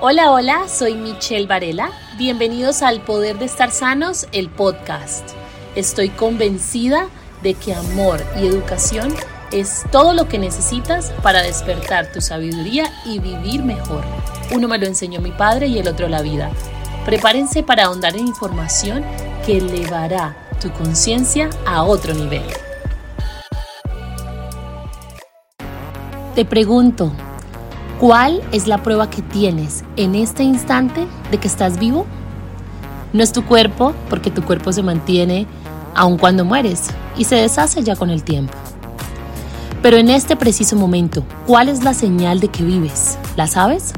[0.00, 1.90] Hola, hola, soy Michelle Varela.
[2.16, 5.28] Bienvenidos al Poder de Estar Sanos, el podcast.
[5.74, 7.08] Estoy convencida
[7.42, 9.12] de que amor y educación
[9.50, 14.04] es todo lo que necesitas para despertar tu sabiduría y vivir mejor.
[14.54, 16.50] Uno me lo enseñó mi padre y el otro la vida.
[17.04, 19.04] Prepárense para ahondar en información
[19.44, 22.44] que elevará tu conciencia a otro nivel.
[26.34, 27.10] Te pregunto,
[27.98, 32.06] ¿cuál es la prueba que tienes en este instante de que estás vivo?
[33.12, 35.46] No es tu cuerpo, porque tu cuerpo se mantiene
[35.94, 38.52] aun cuando mueres y se deshace ya con el tiempo.
[39.82, 43.18] Pero en este preciso momento, ¿cuál es la señal de que vives?
[43.36, 43.92] ¿La sabes?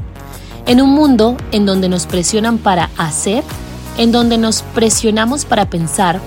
[0.65, 3.43] En un mundo en donde nos presionan para hacer,
[3.97, 6.19] en donde nos presionamos para pensar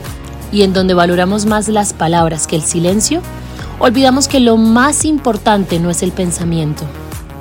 [0.52, 3.22] y en donde valoramos más las palabras que el silencio,
[3.78, 6.84] olvidamos que lo más importante no es el pensamiento,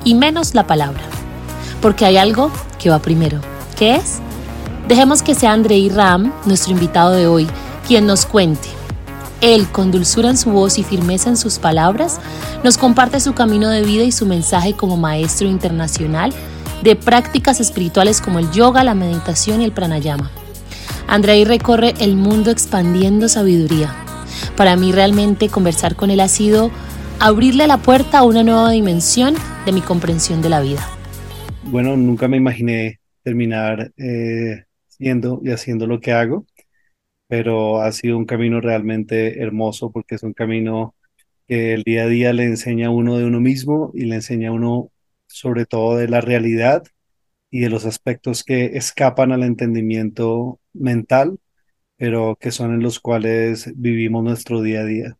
[0.04, 1.02] y menos la palabra,
[1.80, 3.40] porque hay algo que va primero.
[3.76, 4.20] ¿Qué es?
[4.88, 7.48] Dejemos que sea Andrei Ram, nuestro invitado de hoy,
[7.86, 8.68] quien nos cuente.
[9.40, 12.20] Él, con dulzura en su voz y firmeza en sus palabras,
[12.62, 16.32] nos comparte su camino de vida y su mensaje como maestro internacional
[16.82, 20.30] de prácticas espirituales como el yoga, la meditación y el pranayama.
[21.08, 23.94] Andrei recorre el mundo expandiendo sabiduría.
[24.56, 26.70] Para mí realmente conversar con él ha sido
[27.24, 30.86] abrirle la puerta a una nueva dimensión de mi comprensión de la vida.
[31.62, 36.44] Bueno, nunca me imaginé terminar eh, siendo y haciendo lo que hago,
[37.26, 40.94] pero ha sido un camino realmente hermoso porque es un camino
[41.48, 44.50] que el día a día le enseña a uno de uno mismo y le enseña
[44.50, 44.90] a uno
[45.26, 46.82] sobre todo de la realidad
[47.50, 51.38] y de los aspectos que escapan al entendimiento mental,
[51.96, 55.18] pero que son en los cuales vivimos nuestro día a día.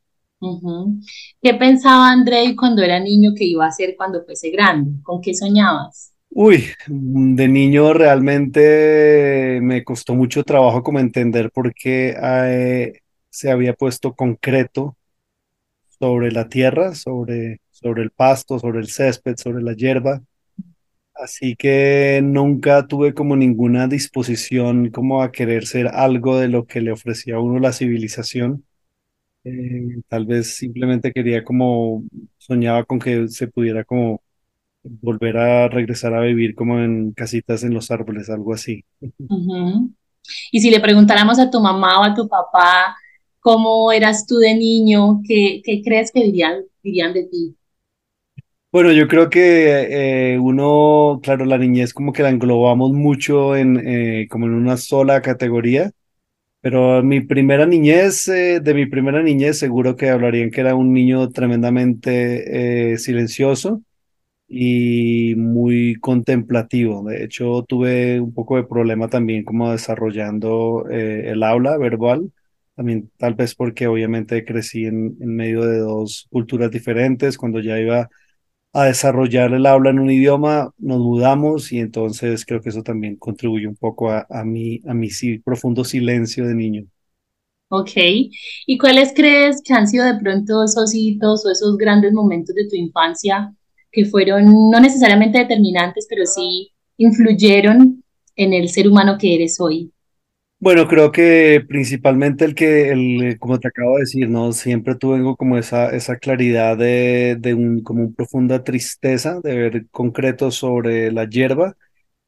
[1.41, 5.03] ¿Qué pensaba Andrei cuando era niño que iba a ser cuando fuese grande?
[5.03, 6.13] ¿Con qué soñabas?
[6.31, 13.01] Uy, de niño realmente me costó mucho trabajo como entender por qué eh,
[13.31, 14.97] se había puesto concreto
[15.99, 20.23] sobre la tierra, sobre sobre el pasto, sobre el césped, sobre la hierba.
[21.15, 26.81] Así que nunca tuve como ninguna disposición como a querer ser algo de lo que
[26.81, 28.65] le ofrecía a uno la civilización.
[29.45, 32.05] Eh, tal vez simplemente quería como,
[32.39, 34.23] soñaba con que se pudiera como
[34.83, 38.85] volver a regresar a vivir como en casitas en los árboles, algo así.
[40.51, 42.97] Y si le preguntáramos a tu mamá o a tu papá
[43.41, 47.57] cómo eras tú de niño, ¿qué, qué crees que dirían, dirían de ti?
[48.73, 53.77] Bueno, yo creo que eh, uno, claro, la niñez como que la englobamos mucho en
[53.87, 55.93] eh, como en una sola categoría,
[56.65, 60.95] pero mi primera niñez, eh, de mi primera niñez, seguro que hablarían que era un
[60.95, 63.83] niño tremendamente silencioso
[64.49, 67.05] y muy contemplativo.
[67.05, 72.33] De hecho, tuve un poco de problema también como desarrollando el habla verbal.
[72.77, 77.37] También tal vez porque obviamente crecí en medio de dos culturas diferentes.
[77.37, 78.09] Cuando ya iba
[78.75, 83.17] a desarrollar el habla en un idioma, nos mudamos y entonces creo que eso también
[83.17, 85.09] contribuye un poco a, a, mi, a mi
[85.45, 86.87] profundo silencio de niño.
[87.69, 87.91] Ok,
[88.67, 92.69] ¿y cuáles crees que han sido de pronto esos hitos o esos grandes momentos de
[92.69, 93.55] tu infancia
[93.91, 98.05] que fueron no necesariamente determinantes, pero sí influyeron
[98.37, 99.94] en el ser humano que eres hoy?
[100.65, 104.51] Bueno, creo que principalmente el que, el, como te acabo de decir, ¿no?
[104.53, 109.87] Siempre tuve como esa, esa claridad de, de un, como una profunda tristeza de ver
[109.91, 111.77] concreto sobre la hierba.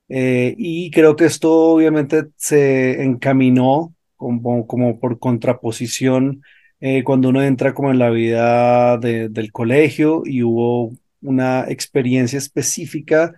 [0.08, 6.42] Eh, y creo que esto obviamente se encaminó como, como por contraposición
[6.80, 10.92] eh, cuando uno entra como en la vida del colegio y hubo
[11.22, 13.34] una experiencia específica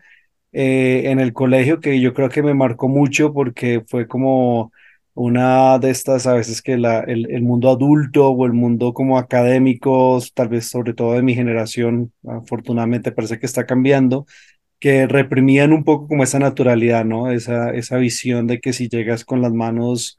[0.52, 4.72] eh, en el colegio que yo creo que me marcó mucho porque fue como
[5.18, 9.18] una de estas a veces que la, el, el, mundo adulto o el mundo como
[9.18, 14.26] académico, tal vez sobre todo de mi generación, afortunadamente parece que está cambiando,
[14.78, 17.32] que reprimían un poco como esa naturalidad, ¿no?
[17.32, 20.18] Esa, esa visión de que si llegas con las manos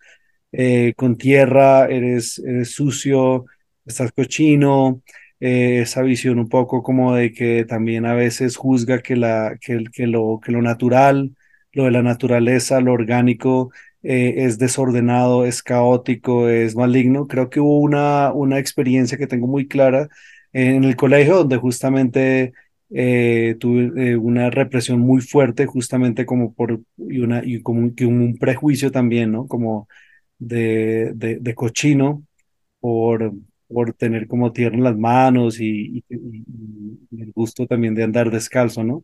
[0.52, 3.46] eh, con tierra, eres, eres sucio,
[3.86, 5.02] estás cochino,
[5.40, 9.86] eh, esa visión un poco como de que también a veces juzga que, la, que,
[9.94, 11.36] que, lo, que lo natural,
[11.72, 13.72] lo de la naturaleza, lo orgánico,
[14.04, 17.28] eh, es desordenado, es caótico, es maligno.
[17.28, 20.10] Creo que hubo una, una experiencia que tengo muy clara
[20.54, 22.54] en el colegio donde justamente
[22.92, 27.96] eh, tuve eh, una represión muy fuerte, justamente como por y una y como un,
[28.00, 29.48] un prejuicio también, ¿no?
[29.48, 29.88] Como
[30.40, 32.24] de, de, cochino
[32.80, 33.34] por,
[33.68, 39.04] por tener como tierra en las manos y, el gusto también de andar descalzo, ¿no?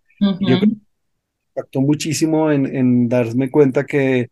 [1.55, 4.29] impactó muchísimo en, en darme cuenta que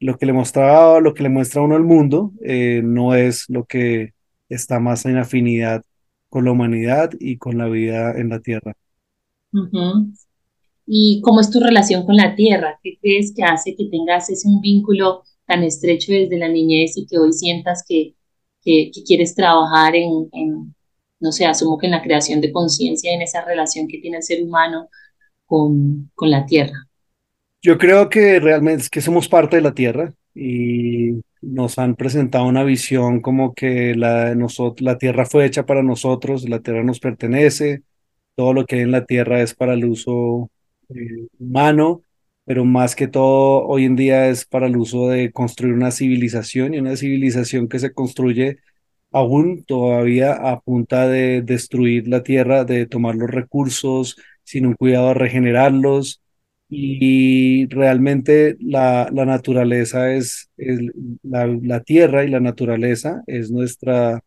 [0.00, 3.64] lo que le mostraba, lo que le muestra uno al mundo, eh, no es lo
[3.64, 4.14] que
[4.48, 5.84] está más en afinidad
[6.28, 8.74] con la humanidad y con la vida en la tierra.
[10.86, 12.78] ¿Y cómo es tu relación con la tierra?
[12.82, 17.06] ¿Qué crees que hace que tengas ese un vínculo tan estrecho desde la niñez y
[17.06, 18.14] que hoy sientas que,
[18.62, 20.74] que, quieres trabajar en, en,
[21.18, 24.22] no sé, asumo que en la creación de conciencia, en esa relación que tiene el
[24.22, 24.88] ser humano
[25.46, 26.89] con, con la tierra?
[27.62, 32.64] Yo creo que realmente que somos parte de la tierra y nos han presentado una
[32.64, 34.34] visión como que la,
[34.78, 37.82] la tierra fue hecha para nosotros, la tierra nos pertenece,
[38.36, 40.50] todo lo que hay en la tierra es para el uso
[40.90, 42.02] eh, humano,
[42.44, 46.74] pero más que todo hoy en día es para el uso de construir una civilización
[46.74, 48.58] y una civilización que se construye
[49.12, 55.08] aún todavía a punta de destruir la tierra, de tomar los recursos sin un cuidado
[55.08, 56.22] de regenerarlos.
[56.72, 60.80] Y realmente la, la naturaleza es, es
[61.22, 64.22] la, la tierra y la naturaleza es nuestra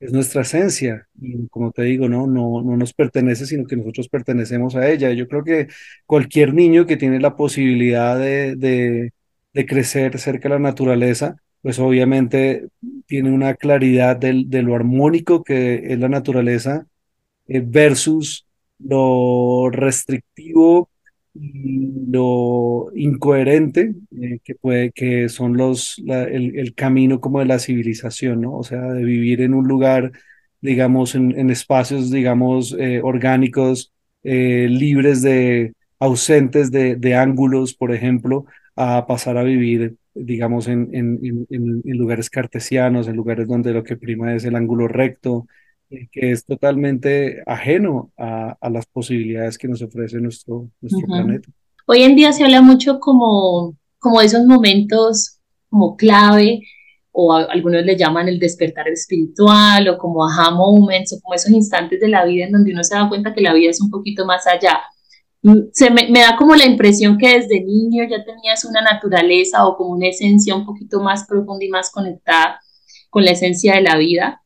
[0.00, 4.08] es nuestra esencia y como te digo, no, no, no nos pertenece, sino que nosotros
[4.08, 5.12] pertenecemos a ella.
[5.12, 5.68] Yo creo que
[6.06, 9.12] cualquier niño que tiene la posibilidad de, de,
[9.54, 12.68] de crecer cerca de la naturaleza, pues obviamente
[13.06, 16.86] tiene una claridad del- de, lo armónico que es la naturaleza
[17.48, 18.46] eh, versus
[18.78, 20.90] lo restrictivo
[21.34, 28.42] lo incoherente eh, que puede, que son los, el, el camino como de la civilización,
[28.42, 28.56] ¿no?
[28.56, 30.12] O sea, de vivir en un lugar,
[30.60, 33.92] digamos, en, en espacios, digamos, eh, orgánicos,
[34.24, 38.44] eh, libres de, ausentes de, de ángulos, por ejemplo,
[38.76, 43.96] a pasar a vivir, digamos, en, en, en, lugares cartesianos, en lugares donde lo que
[43.96, 45.46] prima es el ángulo recto
[46.10, 51.48] que es totalmente ajeno a, a las posibilidades que nos ofrece nuestro, nuestro planeta.
[51.86, 56.60] Hoy en día se habla mucho como, como esos momentos como clave,
[57.12, 61.50] o a- algunos le llaman el despertar espiritual, o como aha moments, o como esos
[61.50, 63.90] instantes de la vida en donde uno se da cuenta que la vida es un
[63.90, 64.80] poquito más allá.
[65.42, 69.66] Mm, Se me, me da como la impresión que desde niño ya tenías una naturaleza
[69.66, 72.60] o como una esencia un poquito más profunda y más conectada
[73.10, 74.41] con la esencia de la vida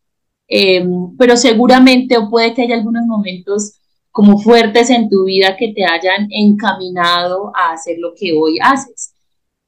[0.49, 0.85] eh,
[1.19, 5.85] pero seguramente o puede que haya algunos momentos como fuertes en tu vida que te
[5.85, 9.15] hayan encaminado a hacer lo que hoy haces.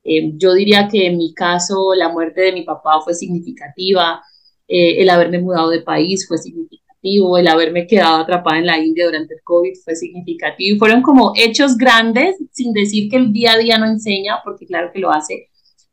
[0.04, 4.22] Eh, yo diría que en mi caso la muerte de mi papá fue significativa,
[4.66, 9.04] eh, el haberme mudado de país fue significativo, el haberme quedado atrapada en la India
[9.06, 10.78] durante el COVID fue significativo.
[10.78, 14.90] Fueron como hechos grandes, sin decir que el día a día no enseña, porque claro
[14.92, 15.48] que lo hace,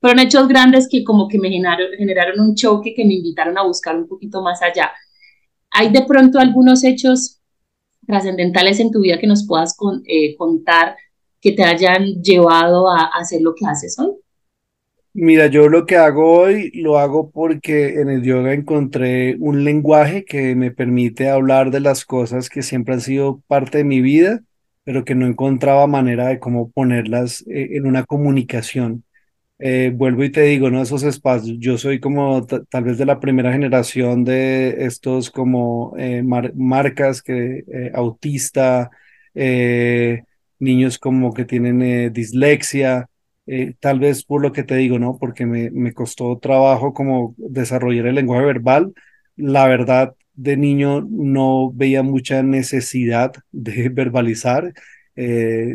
[0.06, 3.98] fueron hechos grandes que como que me generaron, un choque que me invitaron a buscar
[3.98, 4.92] un poquito más allá.
[5.72, 7.42] ¿Hay de pronto algunos hechos
[8.06, 9.75] trascendentales en tu vida que nos puedas
[10.06, 10.96] eh, contar
[11.42, 14.12] que te hayan llevado a, a, hacer lo que haces hoy?
[15.16, 20.24] Mira, yo lo que hago hoy lo hago porque en el yoga encontré un lenguaje
[20.24, 24.42] que me permite hablar de las cosas que siempre han sido parte de mi vida,
[24.84, 29.04] pero que no encontraba manera de cómo ponerlas eh, en una comunicación.
[29.57, 30.81] Eh, vuelvo y te digo, ¿no?
[30.81, 31.57] Esos espacios.
[31.60, 36.52] Yo soy como ta- tal vez de la primera generación de estos como eh, mar-
[36.56, 38.92] marcas que eh, autista,
[39.34, 40.24] eh,
[40.60, 43.08] niños como que tienen eh, dislexia,
[43.48, 45.18] eh, tal vez por lo que te digo, ¿no?
[45.18, 48.94] Porque me, me costó trabajo como desarrollar el lenguaje verbal.
[49.38, 54.74] La verdad, de niño no veía mucha necesidad de verbalizar.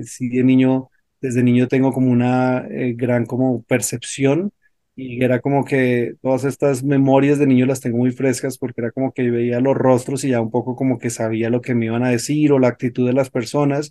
[0.05, 0.90] Sí, de niño
[1.21, 4.53] desde niño tengo como una eh, gran como percepción
[4.97, 8.91] y era como que todas estas memorias de niño las tengo muy frescas porque era
[8.93, 11.87] como que veía los rostros y ya un poco como que sabía lo que me
[11.87, 13.91] iban a decir o la actitud de las personas.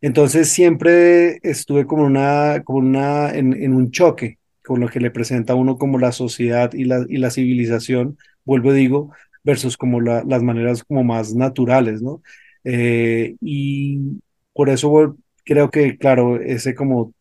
[0.00, 5.10] Entonces siempre estuve como una, como una, en, en un choque con lo que le
[5.10, 9.12] presenta a uno como la sociedad y la, y la civilización, vuelvo digo,
[9.44, 12.22] versus como la, las maneras como más naturales, ¿no?
[12.64, 14.20] Eh, y
[14.52, 17.14] por eso creo que, claro, ese como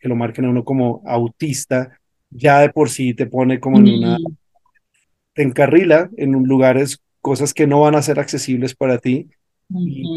[0.00, 1.98] que lo marquen a uno como autista,
[2.30, 4.36] ya de por sí te pone como en una, Mm,
[5.34, 9.30] te encarrila en un lugares, cosas que no van a ser accesibles para ti.
[9.84, 10.12] Y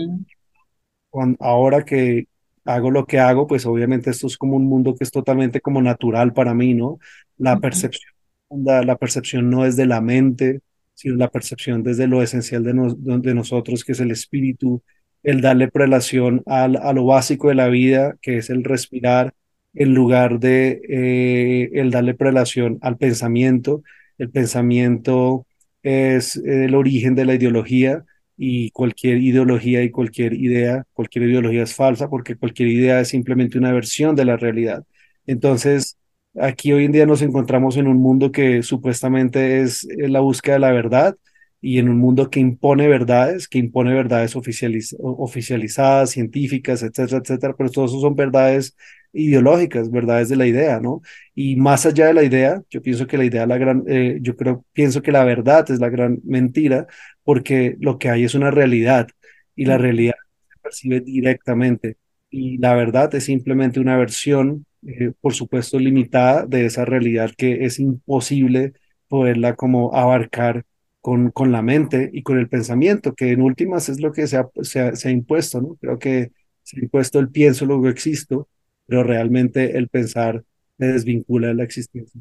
[1.40, 2.28] ahora que
[2.66, 5.82] hago lo que hago, pues obviamente esto es como un mundo que es totalmente como
[5.82, 7.00] natural para mí, ¿no?
[7.38, 8.14] La percepción,
[8.50, 10.62] la, la percepción no es de la mente,
[10.94, 14.82] sino la percepción desde lo esencial de, nos- de nosotros, que es el espíritu,
[15.26, 19.34] el darle prelación al, a lo básico de la vida, que es el respirar,
[19.74, 23.84] en lugar de eh, el darle prelación al pensamiento.
[24.18, 25.46] El pensamiento
[25.84, 28.06] es el origen de la ideología
[28.38, 33.58] y cualquier ideología y cualquier idea, cualquier ideología es falsa porque cualquier idea es simplemente
[33.58, 34.84] una versión de la realidad.
[35.26, 35.98] Entonces,
[36.40, 40.60] aquí hoy en día nos encontramos en un mundo que supuestamente es la búsqueda de
[40.60, 41.18] la verdad
[41.66, 47.72] y en un mundo que impone verdades, que impone verdades oficializadas, científicas, etcétera, etcétera, pero
[47.72, 48.78] todos eso son verdades
[49.14, 51.02] ideológicas, verdades de la idea, ¿no?
[51.34, 54.36] Y más allá de la idea, yo pienso que la idea, la gran, eh, yo
[54.36, 56.86] creo, pienso que la verdad es la gran mentira,
[57.24, 59.08] porque lo que hay es una realidad
[59.56, 60.16] y la realidad
[60.50, 61.98] se percibe directamente
[62.30, 67.66] y la verdad es simplemente una versión, eh, por supuesto, limitada de esa realidad que
[67.66, 68.74] es imposible
[69.08, 70.64] poderla como abarcar
[71.06, 74.38] con, con la mente y con el pensamiento, que en últimas es lo que se
[74.38, 75.76] ha, se ha, impuesto, ¿no?
[75.80, 76.32] Creo que
[76.64, 78.48] se ha impuesto el pienso, luego existo,
[78.88, 80.44] pero realmente el pensar
[80.80, 82.20] se desvincula de la existencia.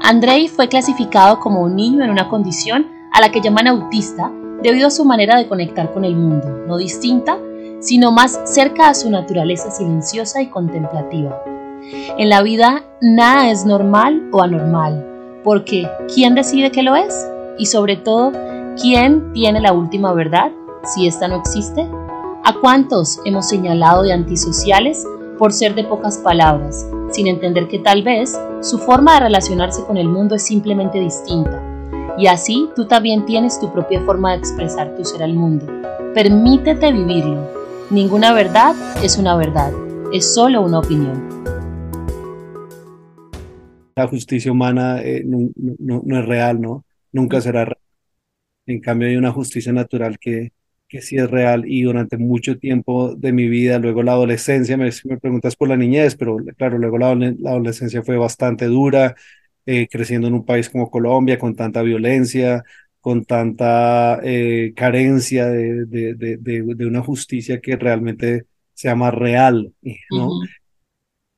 [0.00, 4.32] Andrei fue clasificado como un niño en una condición a la que llaman autista
[4.62, 7.38] debido a su manera de conectar con el mundo, no distinta,
[7.80, 11.38] sino más cerca a su naturaleza silenciosa y contemplativa.
[12.16, 15.15] En la vida nada es normal o anormal,
[15.46, 17.14] porque ¿quién decide que lo es?
[17.56, 18.32] Y sobre todo,
[18.82, 20.50] ¿quién tiene la última verdad
[20.82, 21.88] si esta no existe?
[22.42, 25.06] ¿A cuántos hemos señalado de antisociales
[25.38, 29.96] por ser de pocas palabras, sin entender que tal vez su forma de relacionarse con
[29.96, 31.62] el mundo es simplemente distinta?
[32.18, 35.64] Y así tú también tienes tu propia forma de expresar tu ser al mundo.
[36.12, 37.48] Permítete vivirlo.
[37.90, 39.72] Ninguna verdad es una verdad,
[40.12, 41.55] es solo una opinión.
[43.96, 46.84] La justicia humana eh, no, es real, ¿no?
[47.12, 47.78] Nunca será real.
[48.66, 50.52] En cambio hay una justicia natural que,
[50.88, 54.90] que sí es real y durante mucho tiempo de mi vida, luego la adolescencia, me,
[55.04, 59.16] me preguntas por la niñez, pero claro, luego la, adolescencia fue bastante dura,
[59.64, 62.64] eh, creciendo en un país como Colombia, con tanta violencia,
[63.00, 69.72] con tanta eh, carencia de, de, de, de, una justicia que realmente sea más real,
[70.10, 70.28] ¿no?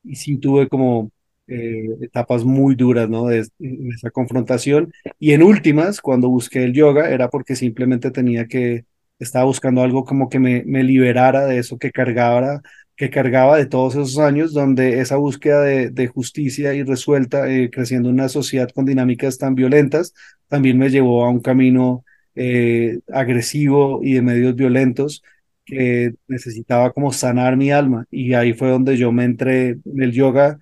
[0.03, 1.11] Y sí tuve como
[1.49, 3.27] eh, etapas muy duras, ¿no?
[3.27, 4.91] De, esa confrontación.
[5.19, 8.85] Y en últimas, cuando busqué el yoga, era porque simplemente tenía que
[9.19, 12.61] estaba buscando algo como que me, me liberara de eso que cargaba,
[12.95, 17.69] que cargaba de todos esos años, donde esa búsqueda de, de justicia y resuelta, eh,
[17.71, 20.13] creciendo en una sociedad con dinámicas tan violentas,
[20.47, 25.23] también me llevó a un camino eh, agresivo y de medios violentos
[25.65, 28.05] que necesitaba como sanar mi alma.
[28.11, 30.59] Y ahí fue donde yo me entré en el yoga,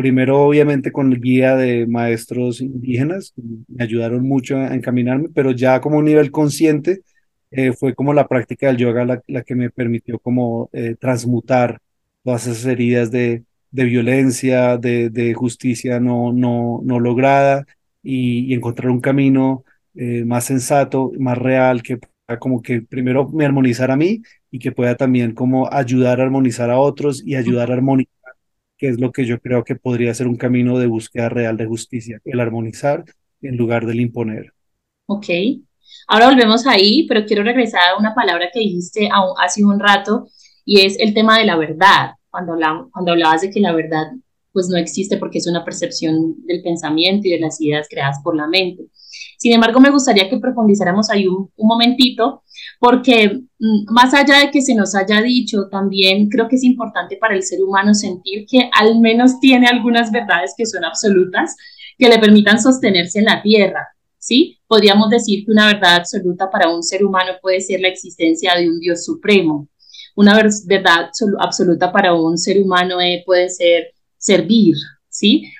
[0.00, 3.34] primero obviamente con el guía de maestros indígenas,
[3.68, 7.02] me ayudaron mucho a encaminarme, pero ya como un nivel consciente,
[7.50, 11.80] eh, fue como la práctica del yoga la, que me permitió como eh, transmutar
[12.24, 17.66] todas esas heridas de, de violencia, de, de, justicia no, no, no lograda
[18.02, 19.64] y, encontrar un camino
[19.94, 21.98] eh, más sensato, más real, que
[22.38, 26.70] como que primero me armonizara a mí y que pueda también como ayudar a armonizar
[26.70, 28.14] a otros y ayudar a armonizar,
[28.80, 31.66] que es lo que yo creo que podría ser un camino de búsqueda real de
[31.66, 33.04] justicia, el armonizar
[33.42, 34.54] en lugar del imponer.
[35.06, 35.26] Ok,
[36.06, 39.08] Ahora volvemos ahí, pero quiero regresar a una palabra que dijiste
[39.38, 40.28] hace un rato
[40.64, 42.12] y es el tema de la verdad.
[42.30, 42.54] Cuando,
[42.92, 44.06] cuando hablabas de que la verdad
[44.52, 48.34] pues no existe porque es una percepción del pensamiento y de las ideas creadas por
[48.34, 48.84] la mente.
[49.40, 52.42] Sin embargo, me gustaría que profundizáramos ahí un, un, momentito,
[52.78, 57.16] porque mm, más allá de que se nos haya dicho, también creo que es importante
[57.16, 61.56] para el ser humano sentir que al menos tiene algunas verdades que son absolutas,
[61.96, 64.58] que le permitan sostenerse en la tierra, ¿sí?
[64.66, 68.68] Podríamos decir que una verdad absoluta para un ser humano puede ser la existencia de
[68.68, 69.68] un Dios supremo.
[70.16, 70.34] Una
[70.66, 74.74] verdad absoluta para un ser humano eh, puede ser servir,
[75.08, 75.50] ¿sí?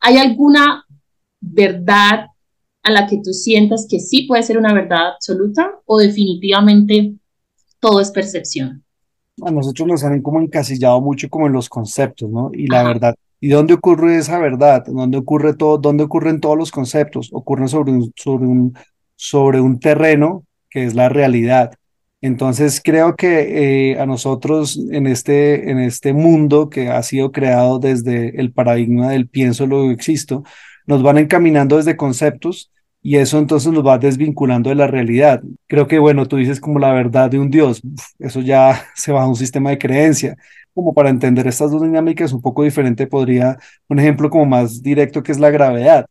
[0.00, 0.86] ¿Hay alguna
[1.38, 2.28] verdad
[2.86, 7.14] a la que tú sientas que sí puede ser una verdad absoluta o definitivamente
[7.80, 8.84] todo es percepción?
[9.42, 12.50] A nosotros nos han como encasillado mucho como en los conceptos, ¿no?
[12.54, 14.84] Y la verdad ¿Y dónde ocurre esa verdad?
[14.86, 17.28] ¿Dónde, ocurre todo, dónde ocurren todos los conceptos?
[17.32, 18.74] Ocurren sobre un, sobre, un,
[19.14, 21.72] sobre un terreno que es la realidad.
[22.22, 27.78] Entonces creo que eh, a nosotros en este, en este mundo que ha sido creado
[27.78, 30.42] desde el paradigma del pienso, lo existo,
[30.86, 32.72] nos van encaminando desde conceptos
[33.06, 35.40] y eso entonces nos va desvinculando de la realidad.
[35.68, 37.80] Creo que, bueno, tú dices como la verdad de un Dios,
[38.18, 40.36] eso ya se va a un sistema de creencia
[40.74, 43.58] como para entender estas dos dinámicas un poco diferente, podría,
[43.88, 46.06] un ejemplo como más directo que es la gravedad.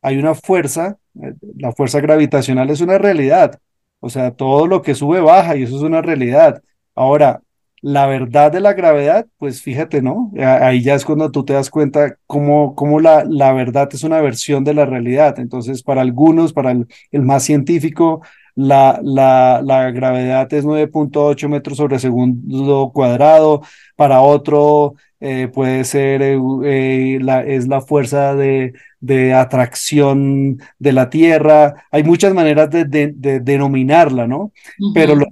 [0.00, 3.58] Hay una fuerza, eh, la fuerza gravitacional es una realidad,
[3.98, 6.62] o sea, todo lo que sube baja y eso es una realidad.
[6.94, 7.42] Ahora,
[7.80, 10.32] la verdad de la gravedad, pues fíjate, ¿no?
[10.38, 14.20] Ahí ya es cuando tú te das cuenta cómo, cómo la, la verdad es una
[14.20, 15.38] versión de la realidad.
[15.38, 18.22] Entonces, para algunos, para el, el más científico,
[18.54, 23.62] la, la, la gravedad es 9.8 metros sobre segundo cuadrado,
[23.94, 30.92] para otro eh, puede ser, eh, eh, la, es la fuerza de, de, atracción de
[30.92, 31.86] la Tierra.
[31.90, 34.52] Hay muchas maneras de, de, denominarla, ¿no?
[34.94, 35.26] Pero lo,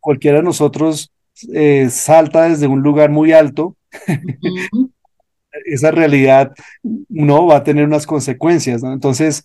[0.00, 1.12] cualquiera de nosotros
[1.90, 3.76] salta desde un lugar muy alto,
[5.66, 6.52] esa realidad
[7.08, 8.92] no va a tener unas consecuencias, ¿no?
[8.92, 9.44] Entonces,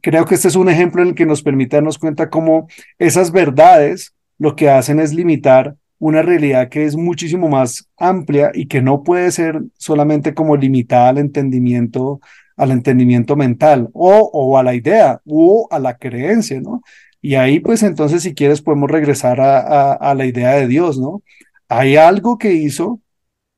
[0.00, 2.68] creo que este es un ejemplo en el que nos permite darnos cuenta cómo
[2.98, 8.66] esas verdades lo que hacen es limitar una realidad que es muchísimo más amplia y
[8.66, 12.20] que no puede ser solamente como limitada al entendimiento
[12.56, 16.82] al entendimiento mental o, o a la idea o a la creencia, ¿no?
[17.22, 21.22] Y ahí pues entonces si quieres podemos regresar a, la idea de Dios, ¿no?
[21.68, 23.00] Hay algo que hizo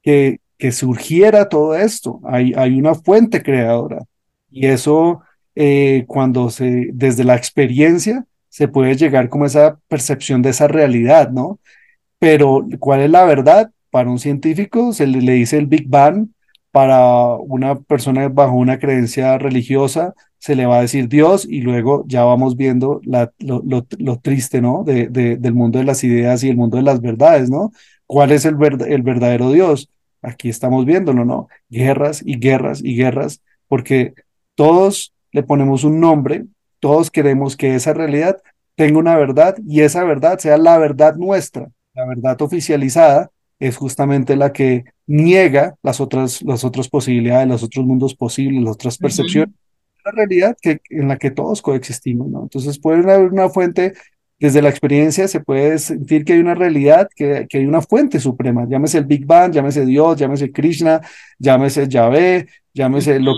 [0.03, 4.05] que, que surgiera todo esto, hay, hay una fuente creadora
[4.51, 5.23] y eso
[5.57, 11.31] eh, cuando se, desde la experiencia se puede llegar como esa percepción de esa realidad,
[11.31, 11.59] ¿no?
[12.19, 13.71] Pero, ¿cuál es la verdad?
[13.91, 16.29] Para un científico se le, dice el Big Bang,
[16.71, 20.15] para una persona bajo una creencia religiosa
[20.45, 24.61] se le va a decir Dios y luego ya vamos viendo la, lo, lo, triste,
[24.61, 24.85] ¿no?
[24.85, 27.73] De, de, del mundo de las ideas y el mundo de las verdades, ¿no?
[28.05, 29.89] ¿Cuál es el, el verdadero Dios?
[30.21, 31.49] Aquí estamos viéndolo, ¿no?
[31.71, 34.13] Guerras y guerras y guerras, porque
[34.55, 36.45] todos le ponemos un nombre,
[36.79, 38.37] todos queremos que esa realidad
[38.75, 41.71] tenga una verdad y esa verdad sea la verdad nuestra.
[41.95, 47.87] La verdad oficializada es justamente la que niega las otras, las otras posibilidades, los otros
[47.87, 49.55] mundos posibles, las otras percepciones.
[50.05, 52.43] La realidad que, en la que todos coexistimos, ¿no?
[52.43, 53.95] Entonces puede haber una fuente,
[54.39, 58.21] desde la experiencia se puede sentir que hay una realidad, que, que hay una fuente
[58.21, 61.01] suprema, llámese el Big Bang, llámese Dios, llámese Krishna,
[61.39, 63.33] llámese Yahvé, llámese lo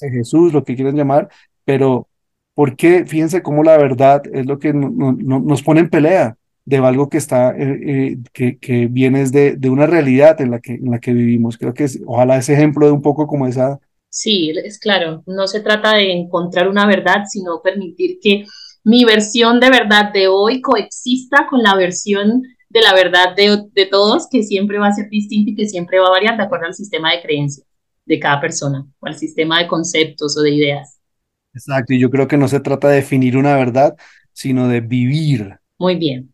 [0.00, 1.28] Jesús, lo que quieran llamar,
[1.64, 2.08] pero
[2.54, 3.04] ¿por qué?
[3.06, 7.50] Fíjense cómo la verdad es lo que nos pone en pelea de algo que está,
[7.50, 11.12] eh, eh, que, que, viene de, de, una realidad en la, que, en la que
[11.12, 11.58] vivimos.
[11.58, 13.80] Creo que es, ojalá ese ejemplo de un poco como esa...
[14.14, 18.44] Sí, es claro, no se trata de encontrar una verdad, sino permitir que
[18.84, 23.86] mi versión de verdad de hoy coexista con la versión de la verdad de, de
[23.86, 26.66] todos, que siempre va a ser distinta y que siempre va a variar de acuerdo
[26.66, 27.66] al sistema de creencias
[28.06, 31.00] de cada persona o al sistema de conceptos o de ideas.
[31.52, 33.96] Exacto, y yo creo que no se trata de definir una verdad,
[34.32, 35.58] sino de vivir.
[35.76, 36.33] Muy bien.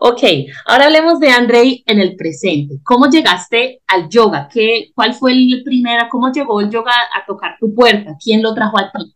[0.00, 0.22] Ok,
[0.66, 2.76] ahora hablemos de Andrei en el presente.
[2.82, 4.48] ¿Cómo llegaste al yoga?
[4.52, 6.08] ¿Qué, ¿Cuál fue el primera?
[6.08, 8.16] ¿Cómo llegó el yoga a tocar tu puerta?
[8.22, 9.12] ¿Quién lo trajo a ti?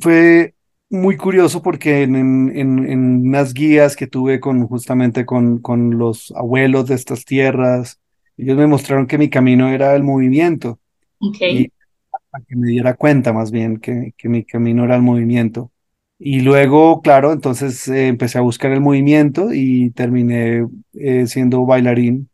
[0.00, 0.54] fue
[0.90, 6.32] muy curioso porque en, en, en, unas guías que tuve con justamente con, con los
[6.36, 7.98] abuelos de estas tierras,
[8.36, 10.78] ellos me mostraron que mi camino era el movimiento.
[11.18, 11.72] Okay.
[12.30, 15.70] para que me diera cuenta más bien que, que mi camino era el movimiento.
[16.26, 22.30] Y luego, claro, entonces eh, empecé a buscar el movimiento y terminé eh, siendo bailarín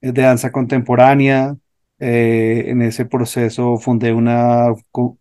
[0.00, 1.56] de danza contemporánea.
[2.00, 4.68] Eh, en ese proceso fundé una,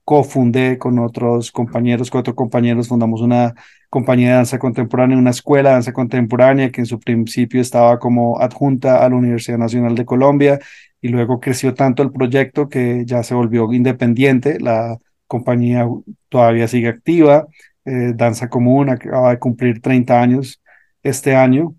[0.06, 3.54] cofundé con otros compañeros, cuatro compañeros, fundamos una
[3.90, 8.40] compañía de danza contemporánea, una escuela de danza contemporánea que en su principio estaba como
[8.40, 10.60] adjunta a la Universidad Nacional de Colombia
[11.02, 14.60] y luego creció tanto el proyecto que ya se volvió independiente.
[14.62, 15.86] La compañía
[16.30, 17.48] todavía sigue activa.
[17.88, 20.62] Eh, danza Común acaba de cumplir 30 años
[21.04, 21.76] este año.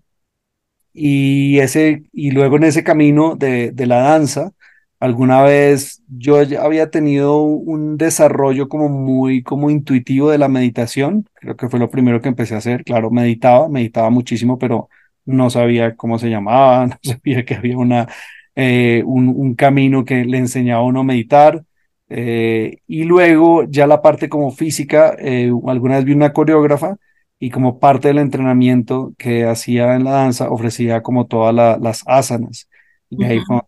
[0.93, 4.51] Y, ese, y luego en ese camino de, la danza,
[4.99, 11.55] Alguna vez yo había tenido un desarrollo como muy como intuitivo de la meditación, creo
[11.55, 14.89] que fue lo primero que empecé a hacer, claro, meditaba, meditaba muchísimo, pero
[15.25, 18.09] no sabía cómo se llamaba, no sabía que había una,
[18.55, 21.63] eh, un, un, camino que le enseñaba a uno a meditar.
[22.09, 26.97] Eh, y luego ya la parte como física, eh, alguna vez vi una coreógrafa
[27.39, 32.67] y como parte del entrenamiento que hacía en la danza ofrecía como todas las asanas.
[33.09, 33.61] Y ahí fue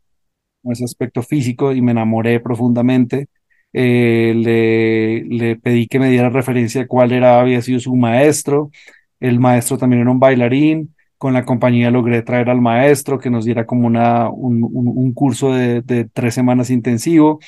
[0.66, 3.28] ese aspecto físico y me enamoré profundamente.
[3.74, 8.72] Eh, le, le, pedí que me diera referencia de cuál era, había sido su maestro.
[9.20, 10.96] El maestro también era un bailarín.
[11.18, 15.54] Con la compañía logré traer al maestro que nos diera como una, un, un, curso
[15.54, 17.40] de, de, tres semanas intensivo.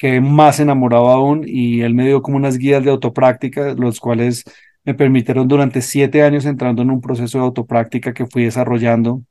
[0.00, 4.44] Que más enamorado aún y él me dio como unas guías de autopráctica, los cuales
[4.84, 9.22] me permitieron durante siete años entrando en un proceso de autopráctica que fui desarrollando.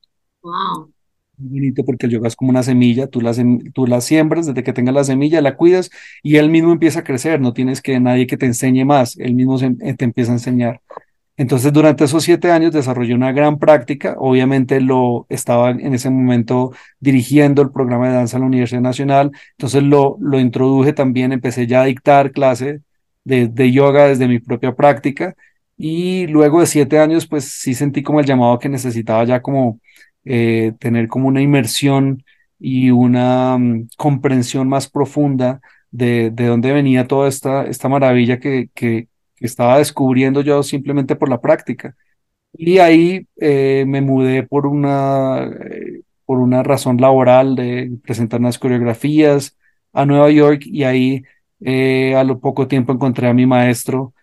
[0.43, 0.93] Wow
[1.39, 3.33] bonito porque el yoga es como una semilla, tú la,
[3.73, 5.89] tú la siembras desde que tengas la semilla, la cuidas
[6.21, 9.33] y él mismo empieza a crecer, no tienes que nadie que te enseñe más, él
[9.33, 10.81] mismo se, te empieza a enseñar.
[11.39, 14.15] Entonces, durante esos siete años desarrollé una gran práctica.
[14.19, 19.31] Obviamente lo estaba en ese momento dirigiendo el programa de danza en la Universidad Nacional.
[19.51, 22.81] Entonces lo, lo introduje también, empecé ya a dictar clase
[23.23, 25.35] de, de yoga desde mi propia práctica.
[25.77, 29.79] Y luego de siete años, pues sí sentí como el llamado que necesitaba ya como
[30.25, 32.23] eh, tener como una inmersión
[32.59, 38.69] y una mm, comprensión más profunda de, de dónde venía toda esta, esta maravilla que,
[38.73, 39.07] que,
[39.39, 41.95] que estaba descubriendo yo simplemente por la práctica.
[42.53, 48.59] Y ahí eh, me mudé por una, eh, por una razón laboral de presentar unas
[48.59, 49.57] coreografías
[49.93, 51.23] a Nueva York y ahí
[51.61, 54.13] eh, a lo poco tiempo encontré a mi maestro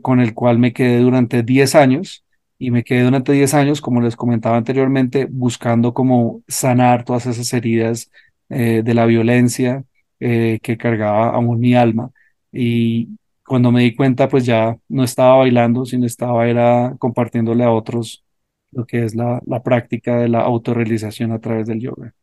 [0.00, 2.24] con el cual me quedé durante 10 años
[2.58, 7.52] y me quedé durante 10 años, como les comentaba anteriormente, buscando cómo sanar todas esas
[7.52, 8.10] heridas
[8.48, 9.84] de la violencia
[10.18, 12.10] que cargaba aún mi alma.
[12.52, 13.19] Y,
[13.50, 18.22] cuando me di cuenta, pues ya no estaba bailando, sino estaba era compartiéndole a otros
[18.70, 22.14] lo que es la, la práctica de la autorrealización a través del yoga.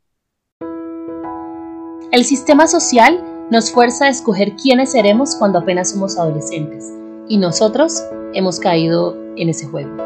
[2.13, 6.93] El sistema social nos fuerza a escoger quiénes seremos cuando apenas somos adolescentes,
[7.27, 8.01] y nosotros
[8.33, 9.97] hemos caído en ese juego.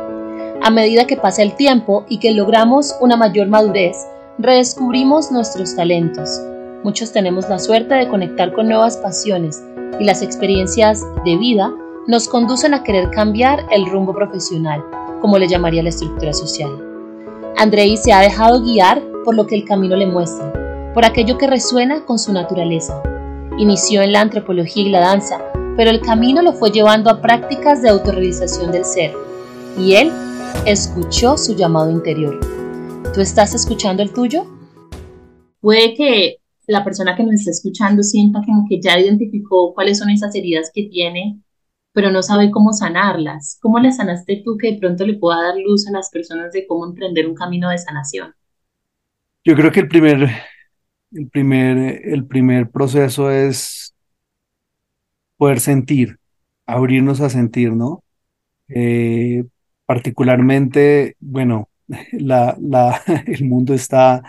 [0.63, 3.95] A medida que pasa el tiempo y que logramos una mayor madurez,
[4.39, 6.41] redescubrimos nuestros talentos.
[6.83, 9.63] Muchos tenemos la suerte de conectar con nuevas pasiones
[9.99, 11.71] y las experiencias de vida
[12.07, 14.83] nos conducen a querer cambiar el rumbo profesional,
[15.21, 16.71] como le llamaría la estructura social.
[17.57, 20.51] Andrei se ha dejado guiar por lo que el camino le muestra,
[20.95, 22.99] por aquello que resuena con su naturaleza.
[23.59, 25.39] Inició en la antropología y la danza,
[25.77, 29.13] pero el camino lo fue llevando a prácticas de autorrealización del ser,
[29.77, 30.11] y él
[30.65, 32.39] escuchó su llamado interior.
[33.13, 34.47] ¿Tú estás escuchando el tuyo?
[35.59, 40.09] Puede que la persona que nos está escuchando sienta como que ya identificó cuáles son
[40.09, 41.39] esas heridas que tiene,
[41.93, 43.57] pero no sabe cómo sanarlas.
[43.61, 46.65] ¿Cómo las sanaste tú que de pronto le pueda dar luz a las personas de
[46.67, 48.33] cómo emprender un camino de sanación?
[49.43, 50.29] Yo creo que el primer,
[51.11, 53.95] el primer, el primer proceso es
[55.37, 56.19] poder sentir,
[56.65, 58.03] abrirnos a sentir, ¿no?
[58.69, 59.43] Eh,
[59.85, 61.69] particularmente, bueno,
[62.13, 64.21] la, la, el mundo está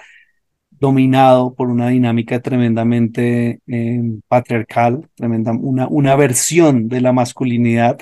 [0.82, 8.00] dominado por una dinámica tremendamente eh, patriarcal, tremenda, una, una versión de la masculinidad.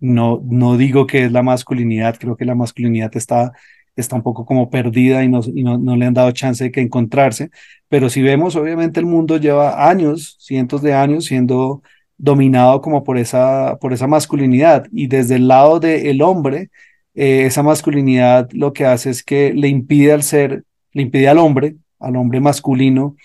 [0.00, 3.52] No, no digo que es la masculinidad, creo que la masculinidad está,
[3.96, 5.42] está un poco como perdida y, no,
[5.78, 7.50] no, le han dado chance de que encontrarse,
[7.88, 11.82] pero si vemos, obviamente el mundo lleva años, cientos de años siendo
[12.16, 16.70] dominado como por esa, por esa masculinidad y desde el lado del hombre,
[17.14, 20.64] eh, esa masculinidad lo que hace es que le impide al ser,
[20.94, 23.16] le impide al hombre al hombre masculino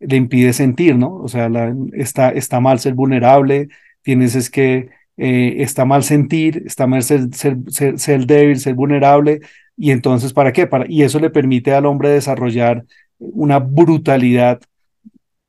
[0.00, 1.14] le impide sentir, ¿no?
[1.14, 1.50] O sea,
[1.94, 3.68] está, está mal ser vulnerable,
[4.02, 7.58] tienes es que eh, está mal sentir, está mal ser, ser,
[7.98, 9.40] ser, débil, ser vulnerable,
[9.76, 10.66] y entonces, ¿para qué?
[10.66, 12.84] Para, y eso le permite al hombre desarrollar
[13.18, 14.60] una brutalidad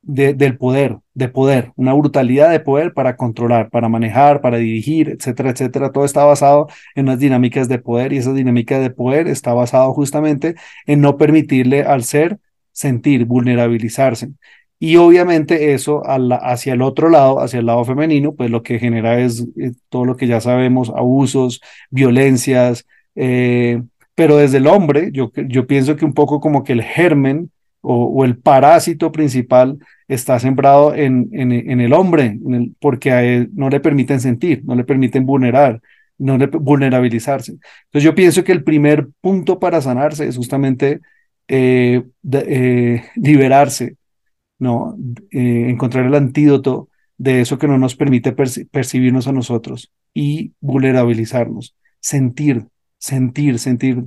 [0.02, 5.10] de, del poder, de poder, una brutalidad de poder para controlar, para manejar, para dirigir,
[5.10, 5.92] etcétera, etcétera.
[5.92, 9.92] Todo está basado en unas dinámicas de poder y esa dinámica de poder está basado
[9.92, 10.54] justamente
[10.86, 12.38] en no permitirle al ser
[12.78, 14.28] sentir, vulnerabilizarse.
[14.78, 19.18] Y obviamente eso hacia el otro lado, hacia el lado femenino, pues lo que genera
[19.18, 21.60] es eh, todo lo que ya sabemos, abusos,
[21.90, 22.86] violencias,
[23.16, 23.82] eh,
[24.14, 28.24] pero desde el hombre, yo, yo pienso que un poco como que el germen o,
[28.24, 32.38] el parásito principal está sembrado en, en, el hombre,
[32.80, 35.80] porque no le permiten sentir, no le permiten vulnerar,
[36.18, 37.52] no le vulnerabilizarse.
[37.52, 41.00] Entonces yo pienso que el primer punto para sanarse es justamente
[41.48, 43.96] eh, eh, liberarse,
[44.58, 44.96] ¿no?
[45.30, 51.74] Eh, encontrar el antídoto de eso que no nos permite percibirnos a nosotros y vulnerabilizarnos,
[52.00, 52.66] sentir,
[52.98, 54.04] sentir, sentir.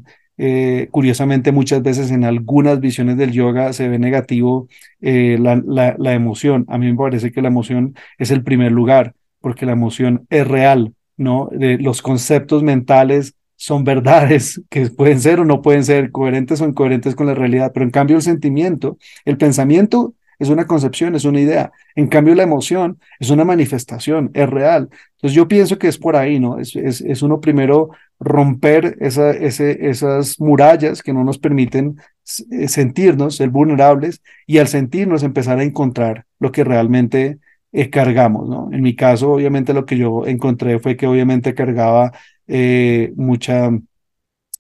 [0.92, 4.68] curiosamente, muchas veces en algunas visiones del yoga se ve negativo
[5.02, 5.62] la,
[5.98, 6.66] la, emoción.
[6.70, 10.48] A mí me parece que la emoción es el primer lugar, porque la emoción es
[10.48, 11.50] real, ¿no?
[11.52, 16.66] De los conceptos mentales son verdades que pueden ser o no pueden ser coherentes o
[16.66, 21.26] incoherentes con la realidad, pero en cambio el sentimiento, el pensamiento es una concepción, es
[21.26, 24.90] una idea, en cambio la emoción es una manifestación, es real.
[25.12, 26.58] Entonces yo pienso que es por ahí, ¿no?
[26.58, 31.98] Es, es, uno primero romper esa, esas murallas que no nos permiten
[32.50, 37.38] eh, sentirnos, ser vulnerables, y al sentirnos empezar a encontrar lo que realmente
[37.72, 38.70] eh, cargamos, ¿no?
[38.72, 42.14] En mi caso, obviamente lo que yo encontré fue que obviamente cargaba
[42.52, 43.72] eh, mucha